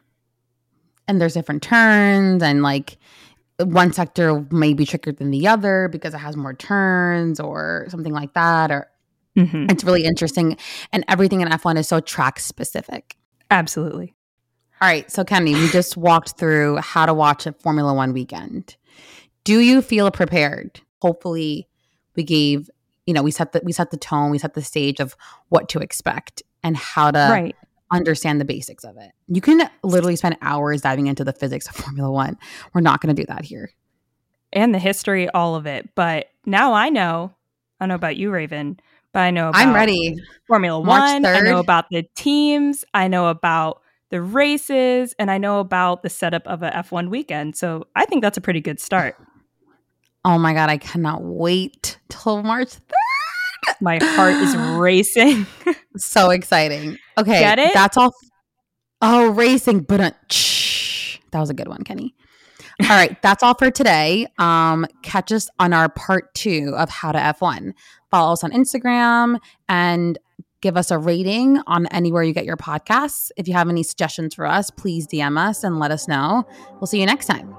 And 1.07 1.21
there's 1.21 1.35
different 1.35 1.63
turns 1.63 2.43
and 2.43 2.63
like 2.63 2.97
one 3.59 3.93
sector 3.93 4.47
may 4.51 4.75
be 4.75 4.85
trickier 4.85 5.13
than 5.13 5.31
the 5.31 5.47
other 5.47 5.89
because 5.89 6.15
it 6.15 6.19
has 6.19 6.37
more 6.37 6.55
turns 6.55 7.39
or 7.39 7.87
something 7.89 8.13
like 8.13 8.33
that 8.35 8.71
or 8.71 8.89
mm-hmm. 9.37 9.67
it's 9.71 9.85
really 9.85 10.05
interesting 10.05 10.57
and 10.93 11.05
everything 11.09 11.41
in 11.41 11.49
f1 11.49 11.79
is 11.79 11.89
so 11.89 12.01
track 12.01 12.41
specific. 12.41 13.17
Absolutely. 13.51 14.15
All 14.81 14.89
right 14.89 15.11
so 15.11 15.25
kenny 15.25 15.55
we 15.55 15.69
just 15.69 15.97
walked 15.97 16.37
through 16.37 16.77
how 16.79 17.07
to 17.07 17.15
watch 17.15 17.47
a 17.47 17.53
formula 17.53 17.95
one 17.95 18.13
weekend. 18.13 18.77
Do 19.45 19.61
you 19.61 19.83
feel 19.83 20.11
prepared? 20.11 20.81
Hopefully 21.01 21.69
we 22.17 22.25
gave 22.25 22.71
you 23.07 23.15
know 23.15 23.23
we 23.23 23.31
set 23.31 23.53
the 23.53 23.61
we 23.65 23.73
set 23.73 23.91
the 23.91 23.97
tone 23.97 24.31
we 24.31 24.39
set 24.39 24.55
the 24.55 24.63
stage 24.63 24.99
of 24.99 25.17
what 25.49 25.69
to 25.69 25.79
expect 25.79 26.43
and 26.63 26.77
how 26.77 27.11
to 27.11 27.19
right 27.19 27.57
understand 27.95 28.41
the 28.41 28.45
basics 28.45 28.85
of 28.85 28.97
it. 28.97 29.13
You 29.29 29.41
can 29.41 29.69
literally 29.83 30.17
spend 30.17 30.37
hours 30.43 30.83
diving 30.83 31.07
into 31.07 31.25
the 31.25 31.33
physics 31.33 31.69
of 31.69 31.75
Formula 31.77 32.11
One. 32.11 32.37
We're 32.73 32.81
not 32.81 33.01
going 33.01 33.15
to 33.15 33.23
do 33.23 33.27
that 33.27 33.45
here. 33.45 33.71
And 34.53 34.75
the 34.75 34.79
history, 34.79 35.29
all 35.31 35.55
of 35.55 35.67
it. 35.67 35.91
But 35.95 36.27
now 36.47 36.75
I 36.75 36.89
know, 36.89 37.33
I 37.79 37.85
don't 37.85 37.89
know 37.89 37.95
about 37.97 38.17
you, 38.17 38.31
Raven, 38.31 38.79
but 39.13 39.21
I 39.21 39.31
know 39.31 39.51
I'm 39.55 39.75
ready. 39.75 40.17
Formula 40.47 40.83
March 40.85 41.01
One. 41.01 41.23
3rd. 41.25 41.37
I 41.37 41.41
know 41.41 41.59
about 41.59 41.87
the 41.91 42.05
teams. 42.15 42.85
I 42.95 43.09
know 43.09 43.29
about 43.29 43.81
the 44.11 44.21
races, 44.21 45.15
and 45.19 45.31
I 45.31 45.39
know 45.39 45.59
about 45.61 46.03
the 46.03 46.11
setup 46.11 46.47
of 46.47 46.63
a 46.63 46.71
F1 46.71 47.09
weekend. 47.11 47.57
So 47.57 47.87
I 47.97 48.05
think 48.05 48.23
that's 48.23 48.39
a 48.39 48.41
pretty 48.41 48.61
good 48.61 48.81
start. 48.81 49.17
Oh 50.27 50.39
my 50.39 50.55
God, 50.55 50.71
I 50.71 50.79
cannot 50.79 51.23
wait 51.23 51.99
till 52.09 52.43
March 52.43 52.71
3rd. 52.71 53.75
My 53.83 53.99
heart 54.03 54.33
is 54.37 54.57
racing. 54.79 55.47
So 55.97 56.31
exciting. 56.31 56.99
Okay. 57.19 57.41
Get 57.41 57.59
it? 57.59 57.75
That's 57.75 57.97
all. 57.97 58.13
Oh, 59.01 59.31
racing. 59.31 59.81
But 59.81 59.99
that 59.99 61.41
was 61.41 61.51
a 61.51 61.55
good 61.55 61.69
one, 61.69 61.83
Kenny. 61.83 62.15
All 62.83 62.89
right. 62.89 63.21
That's 63.23 63.43
all 63.43 63.55
for 63.55 63.71
today. 63.71 64.27
Um, 64.39 64.87
catch 65.03 65.31
us 65.31 65.49
on 65.59 65.73
our 65.73 65.89
part 65.89 66.35
two 66.35 66.75
of 66.77 66.91
How 66.91 67.13
to 67.13 67.19
F1. 67.19 67.73
Follow 68.11 68.33
us 68.33 68.43
on 68.43 68.51
Instagram 68.51 69.39
and 69.69 70.19
give 70.61 70.77
us 70.77 70.91
a 70.91 70.99
rating 70.99 71.61
on 71.67 71.87
anywhere 71.89 72.23
you 72.23 72.33
get 72.33 72.45
your 72.45 72.57
podcasts. 72.57 73.31
If 73.37 73.47
you 73.47 73.55
have 73.55 73.69
any 73.69 73.83
suggestions 73.83 74.35
for 74.35 74.47
us, 74.47 74.71
please 74.71 75.07
DM 75.07 75.39
us 75.39 75.63
and 75.63 75.79
let 75.79 75.91
us 75.91 76.09
know. 76.09 76.45
We'll 76.75 76.87
see 76.87 77.01
you 77.01 77.07
next 77.07 77.27
time. 77.27 77.55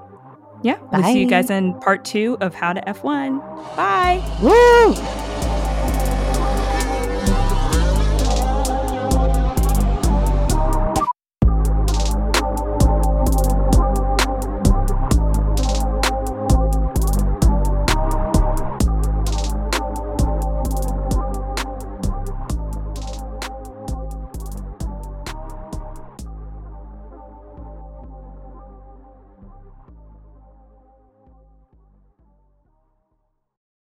Yeah. 0.62 0.78
We'll 0.92 1.04
see 1.04 1.20
you 1.20 1.28
guys 1.28 1.48
in 1.50 1.74
part 1.80 2.04
two 2.04 2.36
of 2.40 2.54
How 2.54 2.72
to 2.72 2.80
F1. 2.80 3.76
Bye. 3.76 4.22
Woo! 4.42 5.25